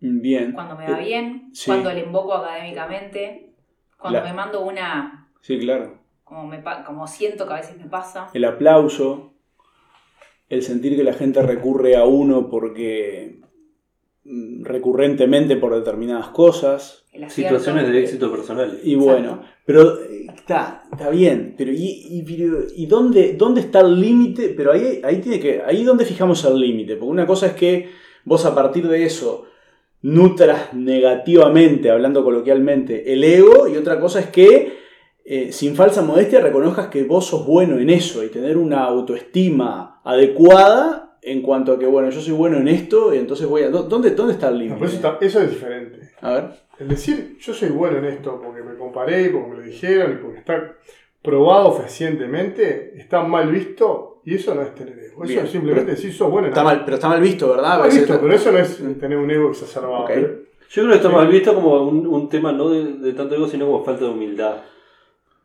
Bien. 0.00 0.52
Cuando 0.52 0.76
me 0.76 0.86
va 0.90 1.00
Eh, 1.00 1.04
bien, 1.04 1.50
sí. 1.52 1.70
cuando 1.70 1.92
le 1.92 2.00
invoco 2.00 2.34
académicamente, 2.34 3.54
cuando 3.98 4.20
La- 4.20 4.24
me 4.24 4.32
mando 4.32 4.60
una, 4.62 5.28
Sí, 5.40 5.58
claro. 5.58 5.98
como, 6.24 6.46
me, 6.46 6.62
como 6.86 7.06
siento 7.06 7.46
que 7.46 7.52
a 7.52 7.56
veces 7.56 7.76
me 7.78 7.86
pasa. 7.86 8.28
El 8.32 8.44
aplauso, 8.44 9.34
el 10.48 10.62
sentir 10.62 10.96
que 10.96 11.04
la 11.04 11.12
gente 11.12 11.42
recurre 11.42 11.96
a 11.96 12.04
uno 12.04 12.48
porque 12.48 13.40
recurrentemente 14.62 15.56
por 15.56 15.74
determinadas 15.74 16.28
cosas. 16.28 17.04
Situaciones 17.28 17.88
de 17.92 18.00
éxito 18.00 18.30
personal. 18.30 18.78
Y 18.84 18.94
bueno, 18.94 19.42
pero 19.64 20.00
eh, 20.02 20.26
está, 20.34 20.84
está 20.92 21.10
bien, 21.10 21.54
pero 21.56 21.72
¿y, 21.72 22.06
y, 22.10 22.22
pero- 22.22 22.64
¿y 22.76 22.86
dónde, 22.86 23.34
dónde 23.34 23.60
está 23.62 23.80
el 23.80 24.00
límite? 24.00 24.54
Pero 24.56 24.72
ahí, 24.72 25.00
ahí 25.02 25.16
tiene 25.20 25.40
que, 25.40 25.62
ahí 25.64 25.82
donde 25.84 26.04
fijamos 26.04 26.44
el 26.44 26.58
límite, 26.60 26.96
porque 26.96 27.10
una 27.10 27.26
cosa 27.26 27.46
es 27.48 27.52
que 27.54 27.88
vos 28.24 28.44
a 28.44 28.54
partir 28.54 28.86
de 28.88 29.04
eso 29.04 29.46
nutras 30.02 30.72
negativamente, 30.74 31.90
hablando 31.90 32.22
coloquialmente, 32.24 33.12
el 33.12 33.22
ego, 33.24 33.68
y 33.68 33.76
otra 33.76 34.00
cosa 34.00 34.20
es 34.20 34.26
que 34.26 34.78
eh, 35.24 35.52
sin 35.52 35.74
falsa 35.76 36.02
modestia 36.02 36.40
reconozcas 36.40 36.88
que 36.88 37.02
vos 37.04 37.26
sos 37.26 37.46
bueno 37.46 37.78
en 37.78 37.90
eso 37.90 38.24
y 38.24 38.28
tener 38.28 38.56
una 38.56 38.84
autoestima 38.84 40.00
adecuada 40.04 41.09
en 41.22 41.42
cuanto 41.42 41.72
a 41.72 41.78
que, 41.78 41.86
bueno, 41.86 42.10
yo 42.10 42.20
soy 42.20 42.32
bueno 42.32 42.56
en 42.58 42.68
esto 42.68 43.14
y 43.14 43.18
entonces 43.18 43.46
voy 43.46 43.62
a... 43.62 43.70
¿dó- 43.70 43.82
¿Dónde, 43.84 44.10
dónde 44.12 44.34
está 44.34 44.48
el 44.48 44.58
límite? 44.58 44.84
eso, 44.86 44.96
está- 44.96 45.18
eso 45.20 45.40
es 45.42 45.50
diferente. 45.50 46.10
A 46.20 46.32
ver. 46.32 46.44
El 46.78 46.88
decir 46.88 47.36
yo 47.38 47.52
soy 47.52 47.68
bueno 47.68 47.98
en 47.98 48.06
esto 48.06 48.40
porque 48.42 48.62
me 48.62 48.74
comparé, 48.76 49.28
porque 49.28 49.48
me 49.50 49.56
lo 49.56 49.62
dijeron 49.62 50.12
y 50.12 50.16
porque 50.22 50.38
está 50.38 50.76
probado 51.22 51.72
fehacientemente, 51.72 52.98
está 52.98 53.22
mal 53.22 53.50
visto 53.52 54.22
y 54.24 54.34
eso 54.36 54.54
no 54.54 54.62
es 54.62 54.74
tener 54.74 54.98
ego. 54.98 55.24
Eso 55.24 55.32
Bien. 55.32 55.44
es 55.44 55.50
simplemente 55.50 55.90
decir 55.92 56.12
sos 56.14 56.30
bueno 56.30 56.46
en 56.46 56.52
Está 56.52 56.60
algo. 56.62 56.72
mal, 56.74 56.84
pero 56.84 56.94
está 56.96 57.08
mal 57.08 57.20
visto, 57.20 57.48
¿verdad? 57.50 57.72
Está 57.72 57.78
mal 57.78 57.90
visto, 57.90 58.20
pero 58.20 58.34
eso 58.34 58.52
no 58.52 58.58
es 58.58 58.98
tener 58.98 59.18
un 59.18 59.30
ego 59.30 59.50
exacerbado. 59.50 60.04
Ok. 60.04 60.10
Pero- 60.14 60.50
Yo 60.70 60.82
creo 60.82 60.90
que 60.90 60.96
está 60.96 61.08
Sí. 61.10 61.14
mal 61.16 61.28
visto 61.28 61.54
como 61.54 61.82
un, 61.82 62.06
un 62.06 62.28
tema 62.28 62.52
no 62.52 62.68
de, 62.70 62.84
de 62.94 63.12
tanto 63.12 63.34
ego, 63.34 63.46
sino 63.48 63.66
como 63.66 63.84
falta 63.84 64.04
de 64.04 64.10
humildad. 64.12 64.58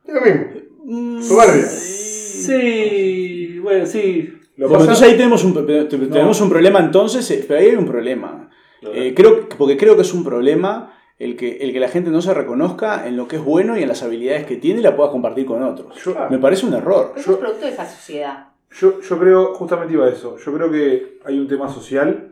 Es 0.06 0.14
lo 0.14 0.22
mismo. 0.22 0.46
Mm, 0.86 1.22
Soberbia. 1.22 1.64
Sí, 1.64 3.60
bueno, 3.60 3.86
sí. 3.86 4.34
Lo 4.58 4.68
pasa- 4.70 4.82
entonces 4.82 5.08
ahí 5.08 5.18
tenemos 5.18 5.44
un, 5.44 5.54
te- 5.66 5.86
tenemos 5.86 6.40
un 6.42 6.50
problema 6.50 6.80
entonces, 6.80 7.30
eh, 7.32 7.44
pero 7.48 7.60
ahí 7.60 7.68
hay 7.70 7.76
un 7.76 7.86
problema. 7.86 8.50
Eh, 8.82 9.14
creo, 9.16 9.50
porque 9.58 9.78
creo 9.78 9.96
que 9.96 10.04
es 10.04 10.14
un 10.14 10.24
problema 10.24 10.94
el 11.18 11.36
que, 11.36 11.58
el 11.58 11.74
que 11.74 11.80
la 11.80 11.88
gente 11.88 12.10
no 12.12 12.22
se 12.22 12.34
reconozca 12.34 13.08
en 13.08 13.18
lo 13.18 13.28
que 13.28 13.38
es 13.38 13.44
bueno 13.44 13.78
y 13.78 13.82
en 13.82 13.88
las 13.90 14.04
habilidades 14.04 14.46
que 14.46 14.58
tiene 14.58 14.80
y 14.82 14.84
la 14.84 14.96
pueda 14.96 15.10
compartir 15.12 15.46
con 15.46 15.64
otros. 15.64 15.96
Yo. 16.04 16.14
Me 16.30 16.38
parece 16.38 16.66
un 16.66 16.74
error. 16.74 17.14
Eso 17.16 17.32
es 17.32 17.38
producto 17.38 17.66
de 17.66 17.72
esa 17.72 17.86
sociedad. 17.86 18.48
yo, 18.80 19.02
yo 19.02 19.20
creo, 19.20 19.54
justamente 19.56 19.94
iba 19.94 20.06
a 20.06 20.10
eso, 20.10 20.38
yo 20.38 20.54
creo 20.54 20.70
que 20.72 21.20
hay 21.26 21.40
un 21.40 21.48
tema 21.48 21.68
social, 21.70 22.32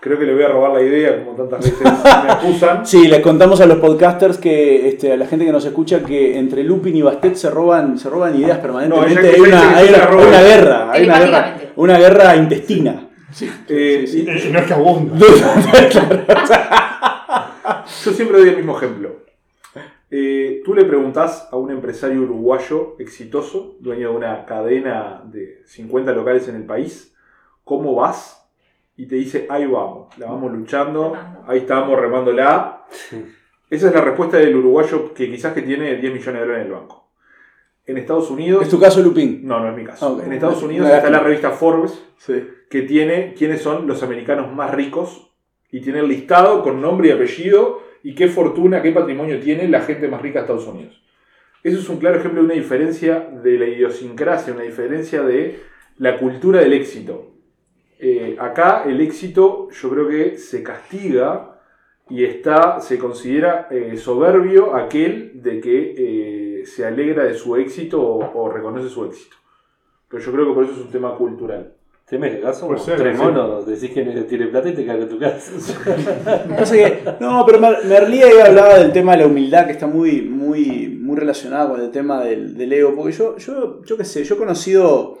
creo 0.00 0.18
que 0.18 0.24
le 0.24 0.34
voy 0.34 0.42
a 0.42 0.48
robar 0.48 0.72
la 0.72 0.82
idea, 0.82 1.24
como 1.24 1.36
tantas 1.36 1.64
veces 1.64 1.80
me 1.82 2.30
acusan. 2.32 2.86
Sí, 2.86 3.06
les 3.08 3.20
contamos 3.20 3.60
a 3.60 3.66
los 3.66 3.78
podcasters 3.78 4.38
que 4.38 4.88
este, 4.88 5.12
a 5.12 5.16
la 5.16 5.26
gente 5.26 5.44
que 5.44 5.52
nos 5.52 5.64
escucha 5.64 6.02
que 6.02 6.38
entre 6.38 6.64
Lupin 6.64 6.96
y 6.96 7.02
Bastet 7.02 7.34
se 7.34 7.50
roban, 7.50 7.98
se 7.98 8.08
roban 8.08 8.34
ideas 8.34 8.58
permanentemente. 8.58 9.38
No, 9.38 9.44
hay, 9.44 9.50
una, 9.50 9.76
hay 9.76 9.76
hay 9.76 9.88
guerra, 9.88 10.10
hay 10.10 10.26
una 10.26 10.40
guerra, 10.40 10.92
Telepáticamente. 10.92 11.72
una 11.76 11.98
guerra 11.98 12.36
intestina. 12.36 13.06
Eh, 13.68 14.04
Sí, 14.06 14.24
sí. 14.24 14.48
Y 14.48 14.52
no 14.52 14.58
es 14.58 14.66
que 14.66 14.72
abunda. 14.74 15.14
Yo 18.04 18.12
siempre 18.12 18.38
doy 18.38 18.48
el 18.48 18.56
mismo 18.56 18.76
ejemplo. 18.76 19.20
Eh, 20.10 20.62
tú 20.64 20.74
le 20.74 20.84
preguntás 20.84 21.48
a 21.52 21.56
un 21.56 21.70
empresario 21.70 22.22
uruguayo 22.22 22.96
exitoso, 22.98 23.76
dueño 23.78 24.10
de 24.10 24.16
una 24.16 24.44
cadena 24.44 25.22
de 25.24 25.62
50 25.66 26.10
locales 26.12 26.48
en 26.48 26.56
el 26.56 26.64
país, 26.64 27.14
¿cómo 27.62 27.94
vas? 27.94 28.39
Y 28.96 29.06
te 29.06 29.14
dice, 29.16 29.46
ahí 29.48 29.66
vamos, 29.66 30.16
la 30.18 30.26
vamos 30.26 30.52
luchando, 30.52 31.14
Remando. 31.14 31.44
ahí 31.46 31.58
estamos 31.58 31.98
remándola. 31.98 32.84
Esa 33.70 33.88
es 33.88 33.94
la 33.94 34.00
respuesta 34.00 34.36
del 34.36 34.56
uruguayo 34.56 35.14
que 35.14 35.30
quizás 35.30 35.52
que 35.54 35.62
tiene 35.62 35.96
10 35.96 36.12
millones 36.12 36.34
de 36.34 36.40
dólares 36.40 36.66
en 36.66 36.72
el 36.72 36.72
banco. 36.78 37.08
En 37.86 37.96
Estados 37.98 38.30
Unidos... 38.30 38.62
¿Es 38.62 38.68
tu 38.68 38.78
caso, 38.80 39.00
Lupin? 39.00 39.46
No, 39.46 39.60
no 39.60 39.70
es 39.70 39.76
mi 39.76 39.84
caso. 39.84 40.18
Ah. 40.20 40.24
En 40.26 40.32
Estados 40.32 40.62
Unidos 40.62 40.88
está 40.90 41.08
la 41.10 41.20
revista 41.20 41.50
Forbes, 41.50 42.04
Sí. 42.18 42.46
que 42.68 42.82
tiene 42.82 43.32
quiénes 43.34 43.62
son 43.62 43.86
los 43.86 44.02
americanos 44.02 44.52
más 44.52 44.72
ricos 44.74 45.32
y 45.70 45.80
tiene 45.80 46.00
el 46.00 46.08
listado 46.08 46.62
con 46.62 46.80
nombre 46.82 47.08
y 47.08 47.12
apellido 47.12 47.80
y 48.02 48.14
qué 48.14 48.28
fortuna, 48.28 48.82
qué 48.82 48.90
patrimonio 48.92 49.40
tiene 49.40 49.68
la 49.68 49.80
gente 49.82 50.08
más 50.08 50.20
rica 50.20 50.40
de 50.40 50.44
Estados 50.44 50.66
Unidos. 50.66 51.02
Eso 51.62 51.78
es 51.78 51.88
un 51.88 51.98
claro 51.98 52.18
ejemplo 52.18 52.40
de 52.40 52.46
una 52.46 52.54
diferencia 52.54 53.20
de 53.42 53.58
la 53.58 53.66
idiosincrasia, 53.66 54.52
una 54.52 54.62
diferencia 54.62 55.22
de 55.22 55.60
la 55.98 56.18
cultura 56.18 56.60
del 56.60 56.72
éxito. 56.72 57.32
Eh, 58.02 58.36
acá 58.38 58.84
el 58.86 59.00
éxito 59.00 59.68
yo 59.70 59.90
creo 59.90 60.08
que 60.08 60.38
se 60.38 60.62
castiga 60.62 61.58
y 62.08 62.24
está, 62.24 62.80
se 62.80 62.98
considera 62.98 63.68
eh, 63.70 63.96
soberbio 63.96 64.74
aquel 64.74 65.42
de 65.42 65.60
que 65.60 65.94
eh, 66.62 66.66
se, 66.66 66.84
alegra 66.86 67.24
de 67.24 67.34
su 67.34 67.56
éxito 67.56 68.00
o, 68.02 68.42
o 68.42 68.48
reconoce 68.50 68.88
su 68.88 69.04
éxito. 69.04 69.36
Pero 70.08 70.22
yo 70.22 70.32
creo 70.32 70.48
que 70.48 70.54
por 70.54 70.64
eso 70.64 70.72
es 70.72 70.80
un 70.80 70.90
tema 70.90 71.14
cultural. 71.14 71.74
Te 72.08 72.18
me 72.18 72.32
cagás, 72.40 72.58
Puede 72.60 72.80
ser, 72.80 72.96
tres 72.98 73.16
sí. 73.16 73.22
monos, 73.22 73.64
decís 73.66 73.90
que 73.90 74.02
tiene 74.02 74.46
plata 74.48 74.68
y 74.68 74.74
te 74.74 74.84
cagas 74.84 75.08
tu 75.08 75.16
casa. 75.20 75.52
Que- 76.72 77.02
no, 77.20 77.44
pero 77.46 77.60
Mer- 77.60 77.84
Merlí 77.84 78.20
ahí 78.22 78.38
hablaba 78.44 78.78
del 78.78 78.92
tema 78.92 79.12
de 79.12 79.18
la 79.18 79.26
humildad 79.28 79.66
que 79.66 79.72
está 79.72 79.86
muy, 79.86 80.22
muy, 80.22 80.88
muy 80.88 81.16
relacionado 81.16 81.70
con 81.70 81.80
el 81.80 81.92
tema 81.92 82.24
del, 82.24 82.56
del 82.56 82.72
ego. 82.72 82.94
Porque 82.96 83.12
yo, 83.12 83.36
yo, 83.36 83.84
yo 83.84 83.96
qué 83.96 84.04
sé, 84.04 84.24
yo 84.24 84.34
he 84.34 84.38
conocido 84.38 85.18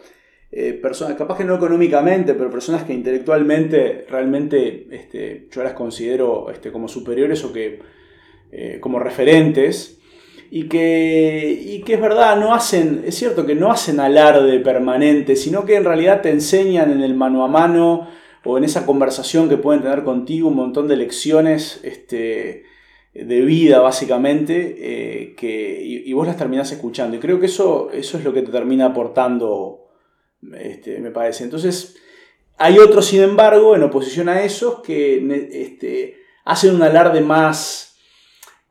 eh, 0.52 0.72
personas, 0.72 1.16
capaz 1.16 1.38
que 1.38 1.44
no 1.44 1.54
económicamente, 1.54 2.34
pero 2.34 2.50
personas 2.50 2.84
que 2.84 2.92
intelectualmente 2.92 4.06
realmente 4.08 4.86
este, 4.90 5.48
yo 5.50 5.62
las 5.62 5.74
considero 5.74 6.50
este, 6.50 6.72
como 6.72 6.88
superiores 6.88 7.44
o 7.44 7.52
que 7.52 7.80
eh, 8.52 8.78
como 8.80 8.98
referentes. 8.98 9.96
Y 10.52 10.64
que, 10.64 11.62
y 11.64 11.82
que 11.82 11.94
es 11.94 12.00
verdad, 12.00 12.36
no 12.36 12.52
hacen, 12.52 13.04
es 13.06 13.14
cierto 13.14 13.46
que 13.46 13.54
no 13.54 13.70
hacen 13.70 14.00
alarde 14.00 14.58
permanente, 14.58 15.36
sino 15.36 15.64
que 15.64 15.76
en 15.76 15.84
realidad 15.84 16.22
te 16.22 16.30
enseñan 16.30 16.90
en 16.90 17.02
el 17.02 17.14
mano 17.14 17.44
a 17.44 17.48
mano 17.48 18.08
o 18.44 18.58
en 18.58 18.64
esa 18.64 18.84
conversación 18.84 19.48
que 19.48 19.58
pueden 19.58 19.82
tener 19.82 20.02
contigo 20.02 20.48
un 20.48 20.56
montón 20.56 20.88
de 20.88 20.96
lecciones 20.96 21.80
este, 21.84 22.64
de 23.14 23.40
vida, 23.42 23.80
básicamente, 23.80 24.76
eh, 24.78 25.34
que, 25.36 25.82
y, 25.82 26.12
vos 26.12 26.26
las 26.26 26.36
terminás 26.36 26.72
escuchando. 26.72 27.16
Y 27.16 27.20
creo 27.20 27.38
que 27.38 27.46
eso, 27.46 27.90
eso 27.92 28.18
es 28.18 28.24
lo 28.24 28.32
que 28.32 28.42
te 28.42 28.52
termina 28.52 28.86
aportando, 28.86 29.89
este, 30.54 30.98
me 31.00 31.10
parece. 31.10 31.44
Entonces, 31.44 31.96
hay 32.58 32.78
otros, 32.78 33.06
sin 33.06 33.22
embargo, 33.22 33.74
en 33.74 33.82
oposición 33.82 34.28
a 34.28 34.42
esos, 34.42 34.80
que 34.80 35.48
este, 35.52 36.18
hacen 36.44 36.74
un 36.74 36.82
alarde 36.82 37.20
más 37.20 37.90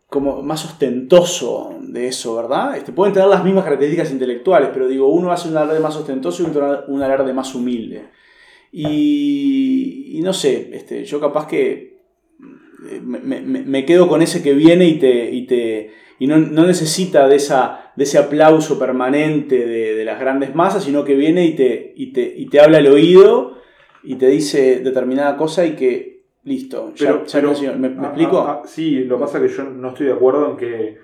como 0.08 0.42
más 0.42 0.66
ostentoso 0.66 1.76
de 1.82 2.08
eso, 2.08 2.36
¿verdad? 2.36 2.76
Este, 2.76 2.92
pueden 2.92 3.14
tener 3.14 3.30
las 3.30 3.44
mismas 3.44 3.64
características 3.64 4.12
intelectuales, 4.12 4.72
pero 4.74 4.88
digo, 4.88 5.08
uno 5.08 5.32
hace 5.32 5.50
un 5.50 5.58
alarde 5.58 5.80
más 5.80 5.96
ostentoso 5.96 6.42
y 6.42 6.48
otro 6.48 6.86
un 6.88 7.04
alarde 7.04 7.32
más 7.32 7.54
humilde. 7.54 8.10
Y, 8.72 10.20
no 10.24 10.34
sé, 10.34 11.06
yo 11.06 11.20
capaz 11.20 11.48
que 11.48 11.99
me, 13.04 13.20
me- 13.42 13.62
me 13.64 13.86
quedo 13.86 14.08
con 14.08 14.22
ese 14.22 14.42
que 14.44 14.54
viene 14.54 14.86
y 14.86 15.00
te. 15.00 15.30
Y, 15.32 15.46
te, 15.48 15.92
y 16.20 16.28
no, 16.28 16.38
no 16.38 16.66
necesita 16.66 17.28
de, 17.28 17.36
esa, 17.38 17.92
de 17.96 18.04
ese 18.04 18.18
aplauso 18.18 18.78
permanente 18.78 19.66
de, 19.66 19.96
de 19.96 20.06
las 20.06 20.20
grandes 20.20 20.54
masas, 20.56 20.84
sino 20.84 21.04
que 21.06 21.16
viene 21.16 21.46
y 21.46 21.56
te, 21.56 21.94
y, 21.96 22.12
te, 22.14 22.22
y 22.36 22.48
te 22.48 22.60
habla 22.60 22.80
al 22.80 22.88
oído 22.88 23.58
y 24.04 24.16
te 24.16 24.28
dice 24.28 24.80
determinada 24.82 25.38
cosa 25.38 25.66
y 25.66 25.76
que. 25.76 26.10
Listo, 26.44 26.94
Pero- 26.98 27.54
ya. 27.54 27.74
¿Me, 27.74 27.90
me 27.90 28.00
Ah, 28.00 28.08
explico? 28.08 28.40
ah, 28.40 28.62
ah, 28.64 28.68
sí, 28.68 29.04
lo 29.04 29.18
que 29.18 29.22
pasa 29.26 29.38
es 29.44 29.52
que 29.52 29.58
yo 29.58 29.64
no 29.66 29.90
estoy 29.90 30.08
de 30.08 30.14
acuerdo 30.14 30.52
en 30.52 30.58
que 30.58 30.98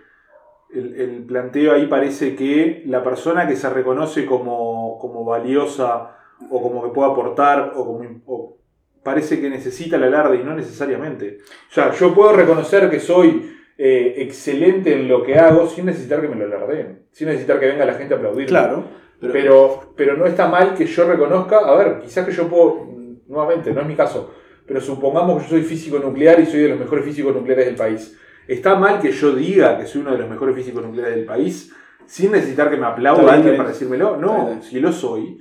el, 0.74 0.96
el 1.00 1.24
planteo 1.26 1.74
ahí 1.74 1.88
parece 1.88 2.36
que 2.36 2.84
la 2.86 3.04
persona 3.04 3.48
que 3.48 3.56
se 3.56 3.70
reconoce 3.70 4.26
como, 4.26 4.98
como 5.00 5.24
valiosa 5.26 6.16
o 6.50 6.62
como 6.62 6.84
que 6.84 6.90
puede 6.90 7.12
aportar 7.12 7.74
o 7.76 7.86
como 7.86 8.22
o 8.26 8.58
parece 9.06 9.40
que 9.40 9.52
necesita 9.52 9.98
el 9.98 10.04
alarde 10.04 10.38
y 10.38 10.44
no 10.44 10.56
necesariamente. 10.56 11.38
O 11.70 11.74
sea, 11.74 11.94
yo 11.94 12.12
puedo 12.16 12.34
reconocer 12.34 12.90
que 12.90 13.00
soy 13.00 13.56
eh, 13.78 14.16
excelente 14.18 14.94
en 14.94 15.08
lo 15.08 15.22
que 15.22 15.36
hago 15.36 15.70
sin 15.70 15.86
necesitar 15.86 16.22
que 16.22 16.28
me 16.28 16.36
lo 16.36 16.46
alardeen, 16.46 17.04
sin 17.12 17.28
necesitar 17.28 17.60
que 17.60 17.68
venga 17.68 17.86
la 17.86 17.94
gente 17.94 18.16
a 18.16 18.18
aplaudir. 18.18 18.48
Claro. 18.48 18.84
Pero, 19.22 19.32
Pero, 19.32 19.94
pero 19.96 20.18
no 20.18 20.26
está 20.26 20.48
mal 20.48 20.74
que 20.74 20.88
yo 20.88 21.08
reconozca, 21.08 21.60
a 21.60 21.76
ver, 21.76 22.00
quizás 22.00 22.26
que 22.26 22.32
yo 22.32 22.50
puedo, 22.50 22.88
nuevamente, 23.28 23.72
no 23.72 23.82
es 23.82 23.88
mi 23.88 23.96
caso, 23.96 24.34
pero 24.66 24.82
supongamos 24.82 25.38
que 25.38 25.44
yo 25.44 25.50
soy 25.52 25.62
físico 25.62 26.00
nuclear 26.00 26.40
y 26.40 26.48
soy 26.48 26.62
de 26.62 26.70
los 26.70 26.80
mejores 26.80 27.06
físicos 27.06 27.34
nucleares 27.36 27.68
del 27.68 27.76
país. 27.76 28.18
¿Está 28.48 28.74
mal 28.76 29.00
que 29.00 29.12
yo 29.12 29.36
diga 29.36 29.78
que 29.78 29.86
soy 29.86 30.02
uno 30.02 30.14
de 30.14 30.18
los 30.18 30.30
mejores 30.30 30.56
físicos 30.56 30.84
nucleares 30.84 31.16
del 31.16 31.26
país 31.26 31.72
sin 32.08 32.32
necesitar 32.32 32.72
que 32.72 32.78
me 32.78 32.88
bien, 32.96 33.30
alguien 33.30 33.56
para 33.56 33.70
decírmelo? 33.70 34.18
No, 34.18 34.60
si 34.64 34.80
lo 34.80 34.92
soy. 34.92 35.40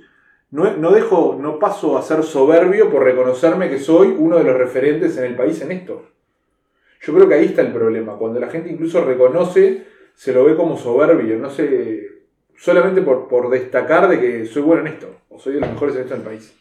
No, 0.51 0.77
no 0.77 0.91
dejo, 0.91 1.37
no 1.39 1.59
paso 1.59 1.97
a 1.97 2.01
ser 2.01 2.23
soberbio 2.23 2.89
por 2.89 3.03
reconocerme 3.03 3.69
que 3.69 3.79
soy 3.79 4.15
uno 4.17 4.37
de 4.37 4.43
los 4.43 4.57
referentes 4.57 5.17
en 5.17 5.25
el 5.25 5.35
país 5.35 5.61
en 5.61 5.71
esto. 5.71 6.03
Yo 7.01 7.13
creo 7.13 7.27
que 7.27 7.35
ahí 7.35 7.45
está 7.45 7.61
el 7.61 7.73
problema. 7.73 8.17
Cuando 8.17 8.39
la 8.39 8.47
gente 8.49 8.69
incluso 8.69 9.03
reconoce, 9.03 9.85
se 10.13 10.33
lo 10.33 10.45
ve 10.45 10.55
como 10.55 10.77
soberbio, 10.77 11.37
no 11.37 11.49
sé, 11.49 12.07
solamente 12.57 13.01
por, 13.01 13.27
por 13.27 13.49
destacar 13.49 14.07
de 14.07 14.19
que 14.19 14.45
soy 14.45 14.61
bueno 14.61 14.81
en 14.81 14.93
esto, 14.93 15.15
o 15.29 15.37
soy 15.39 15.55
de 15.55 15.59
los 15.61 15.69
mejores 15.69 15.95
en 15.95 16.01
esto 16.01 16.13
en 16.13 16.21
el 16.21 16.25
país. 16.25 16.55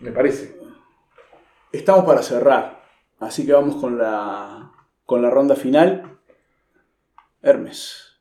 Me 0.00 0.10
parece. 0.10 0.56
Estamos 1.70 2.04
para 2.04 2.22
cerrar. 2.22 2.82
Así 3.20 3.46
que 3.46 3.52
vamos 3.52 3.76
con 3.76 3.96
la, 3.96 4.72
con 5.06 5.22
la 5.22 5.30
ronda 5.30 5.54
final. 5.54 6.18
Hermes. 7.40 8.18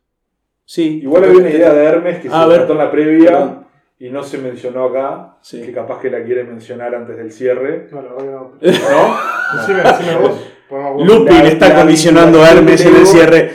Sí. 0.64 1.00
Igual 1.02 1.24
había 1.26 1.40
una 1.40 1.50
idea 1.50 1.74
de 1.74 1.84
Hermes 1.84 2.20
que 2.22 2.30
se 2.30 2.36
A 2.36 2.46
ver. 2.46 2.70
en 2.70 2.78
la 2.78 2.92
previa 2.92 3.32
Perdón. 3.32 3.68
Y 4.04 4.10
no 4.10 4.24
se 4.24 4.38
mencionó 4.40 4.86
acá, 4.86 5.38
Sí. 5.42 5.62
que 5.62 5.72
capaz 5.72 6.00
que 6.00 6.10
la 6.10 6.24
quiere 6.24 6.44
mencionar 6.44 6.94
antes 6.96 7.16
del 7.18 7.32
cierre. 7.32 7.88
No, 7.92 8.02
la 8.02 8.14
verdad 8.14 8.48
que 8.60 8.68
no. 8.72 8.78
¿No? 8.90 9.58
Decime, 9.60 9.82
decime 9.84 10.16
vos. 10.18 11.06
Lupin 11.06 11.38
La- 11.38 11.48
está 11.48 11.70
la 11.70 11.76
condicionando 11.76 12.42
a 12.44 12.50
Hermes 12.52 12.86
en 12.86 12.96
el 12.96 13.06
cierre. 13.06 13.52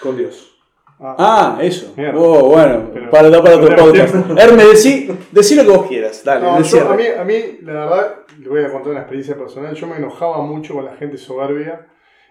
Con 0.00 0.16
Dios. 0.16 0.52
Ah, 0.98 1.58
eso. 1.60 1.92
Mierda. 1.96 2.18
Oh, 2.18 2.48
bueno. 2.50 2.90
Pero- 2.92 3.10
para, 3.10 3.30
para 3.42 3.56
otro 3.56 3.76
podcast. 3.76 4.14
Hermes, 4.38 4.68
decí, 4.70 5.10
decí 5.30 5.54
lo 5.54 5.62
que 5.64 5.68
vos 5.70 5.86
quieras. 5.88 6.22
Dale, 6.24 6.40
en 6.46 6.52
No, 6.52 6.58
el 6.58 6.64
yo- 6.64 6.68
cierre. 6.70 6.92
a, 6.92 6.96
mí, 6.96 7.04
a 7.20 7.24
mí, 7.24 7.58
la 7.62 7.72
verdad, 7.72 8.14
le 8.38 8.48
voy 8.48 8.62
a 8.64 8.70
contar 8.72 8.90
una 8.92 9.00
experiencia 9.00 9.36
personal. 9.36 9.74
Yo 9.74 9.86
me 9.86 9.96
enojaba 9.96 10.38
mucho 10.42 10.74
con 10.74 10.84
la 10.84 10.96
gente 10.96 11.18
soberbia 11.18 11.86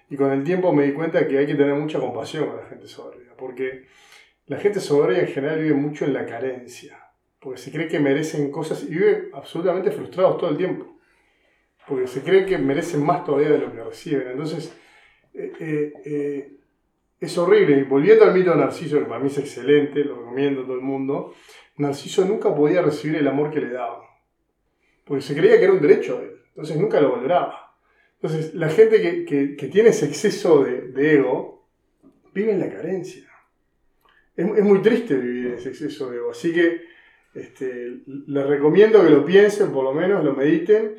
y 0.09 0.15
con 0.15 0.31
el 0.31 0.43
tiempo 0.43 0.71
me 0.73 0.83
di 0.83 0.93
cuenta 0.93 1.27
que 1.27 1.37
hay 1.37 1.45
que 1.47 1.55
tener 1.55 1.73
mucha 1.75 1.99
compasión 1.99 2.45
con 2.47 2.57
la 2.57 2.65
gente 2.67 2.87
soberbia. 2.87 3.33
Porque 3.37 3.85
la 4.47 4.57
gente 4.57 4.79
soberbia 4.79 5.21
en 5.21 5.27
general 5.27 5.59
vive 5.61 5.75
mucho 5.75 6.05
en 6.05 6.13
la 6.13 6.25
carencia. 6.25 6.99
Porque 7.39 7.59
se 7.59 7.71
cree 7.71 7.87
que 7.87 7.99
merecen 7.99 8.51
cosas 8.51 8.83
y 8.83 8.89
vive 8.89 9.29
absolutamente 9.33 9.91
frustrados 9.91 10.37
todo 10.37 10.49
el 10.49 10.57
tiempo. 10.57 10.97
Porque 11.87 12.07
se 12.07 12.21
cree 12.21 12.45
que 12.45 12.57
merecen 12.57 13.03
más 13.05 13.23
todavía 13.23 13.49
de 13.51 13.59
lo 13.59 13.71
que 13.71 13.83
reciben. 13.83 14.29
Entonces, 14.29 14.75
eh, 15.33 15.51
eh, 15.59 15.93
eh, 16.05 16.51
es 17.19 17.37
horrible. 17.37 17.77
Y 17.77 17.83
volviendo 17.83 18.25
al 18.25 18.33
mito 18.33 18.51
de 18.51 18.57
Narciso, 18.57 18.97
que 18.99 19.05
para 19.05 19.19
mí 19.19 19.27
es 19.27 19.37
excelente, 19.37 20.03
lo 20.03 20.15
recomiendo 20.19 20.61
a 20.61 20.65
todo 20.65 20.75
el 20.75 20.81
mundo. 20.81 21.33
Narciso 21.77 22.25
nunca 22.25 22.53
podía 22.55 22.81
recibir 22.81 23.17
el 23.17 23.27
amor 23.27 23.51
que 23.51 23.61
le 23.61 23.69
daban. 23.69 24.01
Porque 25.03 25.21
se 25.21 25.35
creía 25.35 25.57
que 25.59 25.65
era 25.65 25.73
un 25.73 25.81
derecho 25.81 26.19
de 26.19 26.25
él. 26.25 26.35
Entonces 26.49 26.77
nunca 26.77 26.99
lo 26.99 27.11
valoraba. 27.11 27.75
Entonces 28.15 28.55
la 28.55 28.69
gente 28.69 28.99
que, 29.01 29.55
que- 29.55 29.67
tiene 29.67 29.89
ese 29.89 30.05
exceso 30.07 30.63
de 30.63 31.13
ego 31.13 31.67
vive 32.33 32.51
en 32.53 32.59
la 32.59 32.69
carencia. 32.69 33.29
Es, 34.35 34.45
es 34.45 34.63
muy 34.63 34.81
triste 34.81 35.15
vivir 35.15 35.53
ese 35.53 35.69
exceso 35.69 36.09
de 36.09 36.17
ego. 36.17 36.31
Así 36.31 36.53
que 36.53 36.81
este, 37.35 38.01
les 38.05 38.47
recomiendo 38.47 39.03
que 39.03 39.09
lo 39.09 39.25
piensen, 39.25 39.71
por 39.71 39.83
lo 39.83 39.93
menos 39.93 40.23
lo 40.23 40.33
mediten. 40.33 40.95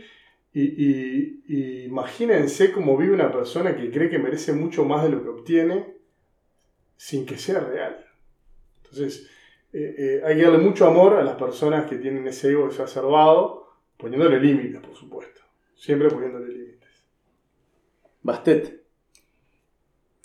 Y, 0.52 1.84
imagínense 1.84 2.72
cómo 2.72 2.96
vive 2.96 3.14
una 3.14 3.30
persona 3.30 3.76
que 3.76 3.90
cree 3.90 4.08
que 4.08 4.18
merece 4.18 4.52
mucho 4.52 4.84
más 4.84 5.02
de 5.02 5.10
lo 5.10 5.22
que 5.22 5.28
obtiene 5.28 5.96
sin 6.96 7.26
que 7.26 7.36
sea 7.36 7.60
real. 7.60 8.06
Entonces, 8.82 9.28
eh, 9.72 9.94
eh, 9.98 10.22
hay 10.24 10.36
que 10.36 10.42
darle 10.42 10.58
mucho 10.58 10.86
amor 10.86 11.14
a 11.14 11.22
las 11.22 11.36
personas 11.36 11.86
que 11.88 11.96
tienen 11.96 12.26
ese 12.26 12.50
ego 12.50 12.66
exacerbado, 12.66 13.66
poniéndole 13.98 14.40
límites, 14.40 14.80
por 14.80 14.94
supuesto. 14.94 15.42
Siempre 15.74 16.08
poniéndole 16.08 16.48
límites. 16.48 16.90
Bastet. 18.22 18.85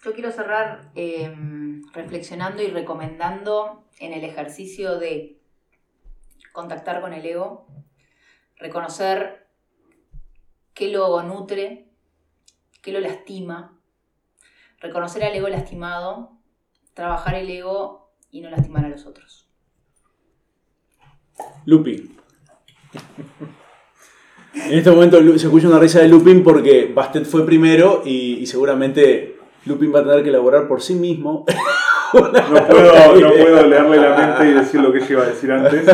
Yo 0.04 0.14
quiero 0.14 0.32
cerrar 0.32 0.90
eh, 0.96 1.32
reflexionando 1.94 2.64
y 2.64 2.68
recomendando 2.68 3.84
en 4.00 4.14
el 4.14 4.24
ejercicio 4.24 4.98
de 4.98 5.38
contactar 6.54 7.02
con 7.02 7.14
el 7.14 7.24
ego, 7.24 7.68
reconocer 8.58 9.46
qué 10.74 10.88
lo 10.88 11.22
nutre, 11.22 11.86
qué 12.82 12.92
lo 12.92 13.00
lastima, 13.00 13.80
reconocer 14.80 15.24
al 15.24 15.36
ego 15.36 15.48
lastimado, 15.50 16.32
trabajar 16.96 17.36
el 17.36 17.52
ego 17.52 18.12
y 18.32 18.42
no 18.42 18.50
lastimar 18.50 18.86
a 18.86 18.90
los 18.90 19.06
otros. 19.06 19.48
Lupin. 21.66 22.18
En 24.56 24.80
este 24.80 24.90
momento 24.90 25.18
se 25.38 25.46
escucha 25.46 25.68
una 25.68 25.80
risa 25.80 26.00
de 26.00 26.08
Lupin 26.08 26.44
porque 26.44 26.92
Bastet 26.94 27.26
fue 27.26 27.46
primero 27.46 28.02
y 28.04 28.46
seguramente 28.48 29.31
Lupin 29.66 29.94
va 29.94 30.00
a 30.00 30.04
tener 30.04 30.24
que 30.24 30.30
elaborar 30.30 30.68
por 30.68 30.82
sí 30.82 30.96
mismo. 30.96 31.46
No 32.14 32.30
puedo, 32.68 33.16
no 33.22 33.30
puedo 33.30 33.68
leerle 33.68 33.96
la 33.96 34.18
mente 34.18 34.50
y 34.50 34.54
decir 34.54 34.82
lo 34.82 34.92
que 34.92 34.98
ella 34.98 35.12
iba 35.12 35.24
a 35.24 35.28
decir 35.28 35.50
antes, 35.50 35.86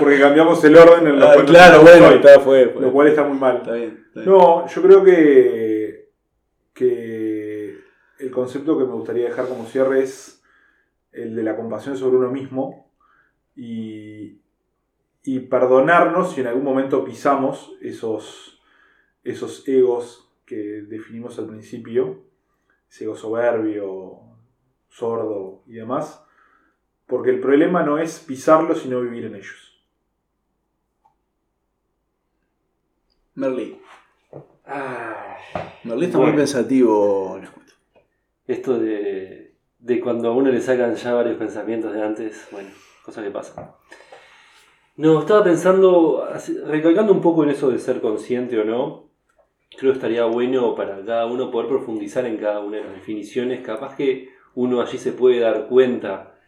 porque 0.00 0.18
cambiamos 0.18 0.64
el 0.64 0.76
orden 0.76 1.06
en 1.06 1.20
lo 1.20 1.28
Ah, 1.28 1.36
claro, 1.46 1.82
bueno, 1.82 2.10
está, 2.10 2.40
fue, 2.40 2.70
fue. 2.70 2.82
lo 2.82 2.92
cual 2.92 3.06
está 3.06 3.22
muy 3.22 3.38
mal. 3.38 3.58
Está 3.58 3.74
bien. 3.74 4.04
está 4.08 4.20
bien. 4.22 4.32
No, 4.32 4.66
yo 4.66 4.82
creo 4.82 5.04
que, 5.04 6.08
que 6.74 7.78
el 8.18 8.30
concepto 8.32 8.76
que 8.76 8.84
me 8.86 8.92
gustaría 8.92 9.26
dejar 9.28 9.46
como 9.46 9.64
cierre 9.66 10.02
es 10.02 10.42
el 11.12 11.36
de 11.36 11.44
la 11.44 11.54
compasión 11.54 11.96
sobre 11.96 12.16
uno 12.16 12.32
mismo 12.32 12.90
y, 13.54 14.40
y 15.22 15.38
perdonarnos 15.48 16.32
si 16.32 16.40
en 16.40 16.48
algún 16.48 16.64
momento 16.64 17.04
pisamos 17.04 17.72
esos, 17.80 18.60
esos 19.22 19.62
egos 19.68 20.28
que 20.44 20.56
definimos 20.88 21.38
al 21.38 21.46
principio, 21.46 22.24
ese 22.92 23.04
ego 23.04 23.16
soberbio, 23.16 24.18
sordo 24.90 25.62
y 25.66 25.72
demás, 25.72 26.22
porque 27.06 27.30
el 27.30 27.40
problema 27.40 27.82
no 27.82 27.96
es 27.98 28.18
pisarlos, 28.18 28.80
sino 28.82 29.00
vivir 29.00 29.24
en 29.24 29.36
ellos. 29.36 29.82
Merlí. 33.34 33.80
Ah, 34.66 35.36
Merlí 35.84 36.04
está 36.06 36.18
Bueno. 36.18 36.32
muy 36.34 36.40
pensativo. 36.42 37.38
les 37.40 37.48
cuento. 37.50 37.72
esto 38.46 38.78
de, 38.78 39.54
de 39.78 40.00
cuando 40.00 40.28
a 40.28 40.32
uno 40.34 40.50
le 40.50 40.60
sacan 40.60 40.94
ya 40.94 41.14
varios 41.14 41.38
pensamientos 41.38 41.94
de 41.94 42.02
antes, 42.02 42.46
bueno, 42.52 42.68
cosa 43.04 43.22
que 43.22 43.30
pasa. 43.30 43.74
No, 44.96 45.20
estaba 45.20 45.42
pensando, 45.42 46.24
así- 46.24 46.58
recalcando 46.58 47.12
un 47.14 47.22
poco 47.22 47.42
en 47.44 47.50
eso 47.50 47.70
de 47.70 47.78
ser 47.78 48.02
consciente 48.02 48.58
o 48.60 48.64
no, 48.64 49.08
creo 49.78 49.92
que 49.92 49.98
estaría 49.98 50.24
bueno 50.24 50.74
para 50.74 51.04
cada 51.04 51.26
uno 51.26 51.50
poder 51.50 51.68
profundizar 51.68 52.26
en 52.26 52.36
cada 52.38 52.60
una 52.60 52.78
de 52.78 52.84
las 52.84 52.94
definiciones, 52.94 53.60
capaz 53.64 53.96
que 53.96 54.30
uno 54.54 54.80
allí 54.80 54.98
se 54.98 55.12
puede 55.12 55.40
dar 55.40 55.68
cuenta 55.68 56.38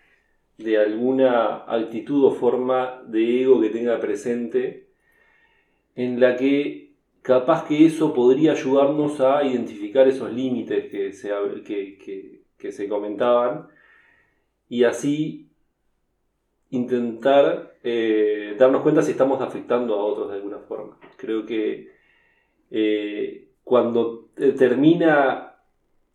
de 0.58 0.78
alguna 0.78 1.64
actitud 1.66 2.24
o 2.24 2.32
forma 2.32 3.02
de 3.06 3.42
ego 3.42 3.60
que 3.60 3.70
tenga 3.70 4.00
presente, 4.00 4.88
en 5.96 6.20
la 6.20 6.36
que 6.36 6.92
capaz 7.22 7.66
que 7.66 7.86
eso 7.86 8.12
podría 8.12 8.52
ayudarnos 8.52 9.20
a 9.20 9.44
identificar 9.44 10.06
esos 10.08 10.32
límites 10.32 10.90
que 10.90 11.12
se, 11.12 11.30
que- 11.64 12.42
que 12.58 12.72
se 12.72 12.88
comentaban 12.88 13.68
y 14.68 14.84
así 14.84 15.48
intentar 16.70 17.76
eh, 17.82 18.56
darnos 18.58 18.82
cuenta 18.82 19.02
si 19.02 19.12
estamos 19.12 19.40
afectando 19.40 19.94
a 19.94 20.04
otros 20.04 20.28
de 20.30 20.36
alguna 20.36 20.58
forma. 20.58 20.98
Creo 21.16 21.46
que 21.46 21.93
eh, 22.70 23.48
cuando 23.64 24.30
eh, 24.36 24.52
termina 24.52 25.56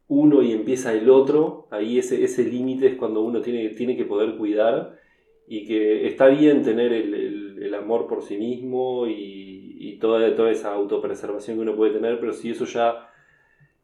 uno 0.08 0.42
y 0.42 0.52
empieza 0.54 0.94
el 0.94 1.10
otro, 1.10 1.68
ahí 1.72 2.00
ese, 2.00 2.24
ese 2.24 2.44
límite 2.44 2.88
es 2.88 2.96
cuando 2.96 3.22
uno 3.22 3.42
tiene, 3.42 3.70
tiene 3.70 3.96
que 3.96 4.06
poder 4.06 4.38
cuidar 4.38 4.98
y 5.48 5.66
que 5.68 6.08
está 6.08 6.28
bien 6.28 6.64
tener 6.64 6.94
el, 6.94 7.14
el- 7.16 7.74
amor 7.76 8.08
por 8.08 8.24
sí 8.24 8.38
mismo 8.38 9.08
y, 9.08 9.78
y 9.80 10.00
toda, 10.00 10.36
toda 10.36 10.52
esa 10.52 10.74
autopreservación 10.74 11.58
que 11.58 11.62
uno 11.64 11.76
puede 11.76 11.94
tener, 11.94 12.20
pero 12.20 12.34
si 12.34 12.52
eso 12.52 12.66
ya 12.66 13.10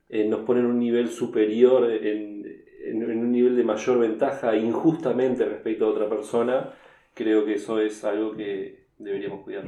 eh, 0.10 0.26
nos 0.28 0.42
pone 0.42 0.60
en 0.62 0.68
un 0.68 0.80
nivel 0.80 1.10
superior, 1.10 1.90
en, 1.92 2.46
en- 2.86 3.04
en 3.04 3.20
un 3.20 3.32
nivel 3.32 3.56
de 3.56 3.64
mayor 3.64 4.00
ventaja 4.00 4.56
injustamente 4.56 5.46
respecto 5.46 5.86
a 5.86 5.90
otra 5.90 6.10
persona, 6.10 6.74
creo 7.14 7.46
que 7.46 7.56
eso 7.56 7.80
es 7.80 8.04
algo 8.04 8.36
que 8.36 8.86
deberíamos 9.00 9.42
cuidar. 9.44 9.66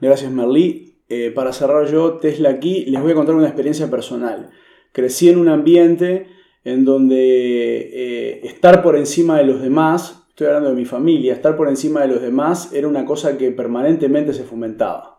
Gracias, 0.00 0.30
Merlí. 0.30 0.93
Eh, 1.08 1.30
para 1.34 1.52
cerrar 1.52 1.86
yo, 1.90 2.14
Tesla 2.14 2.50
aquí, 2.50 2.86
les 2.86 3.02
voy 3.02 3.12
a 3.12 3.14
contar 3.14 3.34
una 3.34 3.46
experiencia 3.46 3.90
personal. 3.90 4.50
Crecí 4.92 5.28
en 5.28 5.38
un 5.38 5.48
ambiente 5.48 6.28
en 6.64 6.84
donde 6.84 7.16
eh, 7.16 8.40
estar 8.44 8.82
por 8.82 8.96
encima 8.96 9.36
de 9.38 9.44
los 9.44 9.60
demás, 9.60 10.24
estoy 10.30 10.46
hablando 10.46 10.70
de 10.70 10.76
mi 10.76 10.86
familia, 10.86 11.34
estar 11.34 11.56
por 11.56 11.68
encima 11.68 12.00
de 12.00 12.08
los 12.08 12.22
demás 12.22 12.72
era 12.72 12.88
una 12.88 13.04
cosa 13.04 13.36
que 13.36 13.50
permanentemente 13.50 14.32
se 14.32 14.44
fomentaba. 14.44 15.18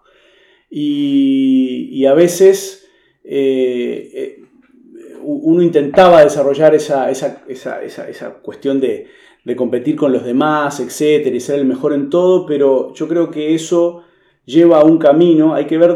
Y, 0.69 2.05
a 2.05 2.13
veces 2.13 2.87
eh, 3.23 4.43
uno 5.21 5.61
intentaba 5.61 6.23
desarrollar 6.23 6.75
esa, 6.75 7.09
esa, 7.09 7.43
esa, 7.47 7.81
esa, 7.83 8.09
esa 8.09 8.33
cuestión 8.41 8.79
de, 8.79 9.07
de 9.45 9.55
competir 9.55 9.95
con 9.95 10.11
los 10.11 10.25
demás, 10.25 10.79
etcétera, 10.79 11.35
y 11.35 11.39
ser 11.39 11.59
el 11.59 11.65
mejor 11.65 11.93
en 11.93 12.09
todo, 12.09 12.45
pero 12.45 12.93
yo 12.93 13.07
creo 13.07 13.29
que 13.29 13.53
eso 13.53 14.04
lleva 14.45 14.79
a 14.79 14.83
un 14.83 14.97
camino, 14.97 15.53
hay 15.53 15.65
que 15.65 15.77
ver 15.77 15.95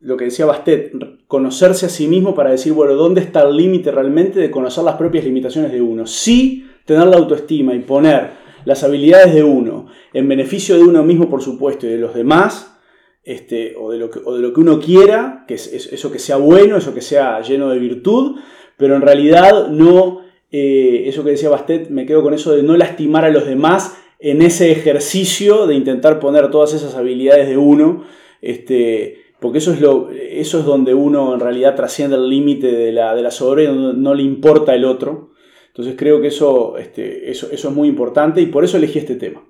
lo 0.00 0.16
que 0.16 0.26
decía 0.26 0.46
Bastet, 0.46 0.92
conocerse 1.26 1.86
a 1.86 1.88
sí 1.88 2.06
mismo 2.06 2.34
para 2.34 2.50
decir, 2.50 2.72
bueno, 2.72 2.94
¿dónde 2.94 3.20
está 3.20 3.42
el 3.42 3.56
límite 3.56 3.90
realmente 3.90 4.38
de 4.40 4.50
conocer 4.50 4.84
las 4.84 4.96
propias 4.96 5.24
limitaciones 5.24 5.72
de 5.72 5.82
uno? 5.82 6.06
Sí, 6.06 6.66
tener 6.84 7.06
la 7.08 7.16
autoestima 7.16 7.74
y 7.74 7.80
poner 7.80 8.30
las 8.64 8.84
habilidades 8.84 9.34
de 9.34 9.42
uno 9.42 9.86
en 10.12 10.28
beneficio 10.28 10.76
de 10.76 10.82
uno 10.84 11.02
mismo, 11.02 11.28
por 11.28 11.42
supuesto, 11.42 11.86
y 11.86 11.90
de 11.90 11.98
los 11.98 12.14
demás, 12.14 12.76
este, 13.24 13.74
o, 13.76 13.90
de 13.90 13.98
lo 13.98 14.10
que, 14.10 14.20
o 14.24 14.34
de 14.34 14.40
lo 14.42 14.52
que 14.52 14.60
uno 14.60 14.78
quiera, 14.80 15.44
que 15.46 15.54
es- 15.54 15.66
eso 15.92 16.10
que 16.12 16.18
sea 16.18 16.36
bueno, 16.36 16.76
eso 16.76 16.94
que 16.94 17.02
sea 17.02 17.40
lleno 17.42 17.68
de 17.70 17.78
virtud, 17.78 18.36
pero 18.76 18.94
en 18.94 19.02
realidad 19.02 19.68
no, 19.68 20.20
eh, 20.50 21.02
eso 21.06 21.24
que 21.24 21.30
decía 21.30 21.50
Bastet, 21.50 21.90
me 21.90 22.06
quedo 22.06 22.22
con 22.22 22.32
eso 22.34 22.52
de 22.52 22.62
no 22.62 22.76
lastimar 22.76 23.24
a 23.24 23.30
los 23.30 23.44
demás 23.46 23.96
en 24.18 24.42
ese 24.42 24.72
ejercicio 24.72 25.66
de 25.66 25.74
intentar 25.74 26.18
poner 26.18 26.50
todas 26.50 26.74
esas 26.74 26.94
habilidades 26.94 27.48
de 27.48 27.56
uno, 27.56 28.04
este, 28.42 29.18
porque 29.40 29.58
eso 29.58 29.72
es, 29.72 29.80
lo, 29.80 30.10
eso 30.10 30.58
es 30.58 30.64
donde 30.64 30.94
uno 30.94 31.34
en 31.34 31.40
realidad 31.40 31.76
trasciende 31.76 32.16
el 32.16 32.28
límite 32.28 32.72
de 32.72 32.92
la, 32.92 33.14
de 33.14 33.22
la 33.22 33.30
no, 33.72 33.92
no 33.92 34.14
le 34.14 34.22
importa 34.22 34.74
el 34.74 34.84
otro. 34.84 35.30
Entonces 35.68 35.94
creo 35.96 36.20
que 36.20 36.28
eso, 36.28 36.76
este, 36.76 37.30
eso, 37.30 37.48
eso 37.52 37.68
es 37.68 37.74
muy 37.74 37.88
importante 37.88 38.40
y 38.40 38.46
por 38.46 38.64
eso 38.64 38.76
elegí 38.76 38.98
este 38.98 39.14
tema, 39.14 39.44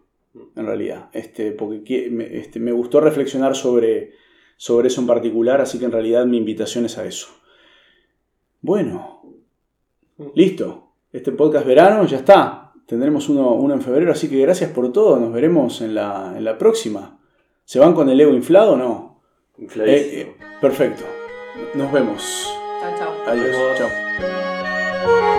en 0.57 0.67
realidad, 0.67 1.09
este, 1.15 1.53
porque 1.53 2.09
me, 2.11 2.37
este, 2.37 2.61
me 2.61 2.73
gustó 2.73 3.01
reflexionar 3.01 3.57
sobre, 3.57 4.13
sobre 4.59 4.89
eso 4.89 5.01
en 5.01 5.07
particular, 5.07 5.63
así 5.63 5.79
que 5.79 5.87
en 5.87 5.93
realidad 5.93 6.27
mi 6.27 6.37
invitación 6.37 6.85
es 6.85 6.99
a 6.99 7.07
eso. 7.07 7.29
Bueno, 8.61 9.23
listo. 10.35 10.85
Este 11.11 11.33
podcast 11.33 11.67
verano 11.67 12.05
ya 12.05 12.19
está. 12.19 12.68
Tendremos 12.89 13.29
uno, 13.29 13.53
uno 13.53 13.75
en 13.75 13.83
febrero, 13.83 14.13
así 14.13 14.31
que 14.31 14.41
gracias 14.41 14.71
por 14.71 14.91
todo. 14.93 15.21
Nos 15.21 15.31
veremos 15.31 15.83
en 15.83 15.95
la, 15.95 16.33
en 16.35 16.43
la 16.43 16.57
próxima. 16.57 17.21
¿Se 17.67 17.79
van 17.79 17.93
con 17.93 18.09
el 18.09 18.19
ego 18.19 18.33
inflado 18.33 18.73
o 18.73 18.77
no? 18.79 19.21
Infladísimo. 19.59 20.11
Eh, 20.11 20.21
eh, 20.23 20.37
perfecto. 20.59 21.05
Nos 21.75 21.93
vemos. 21.93 22.51
Chao, 22.81 22.97
chao. 22.97 23.13
Adiós. 23.27 23.57
Chao. 23.77 25.38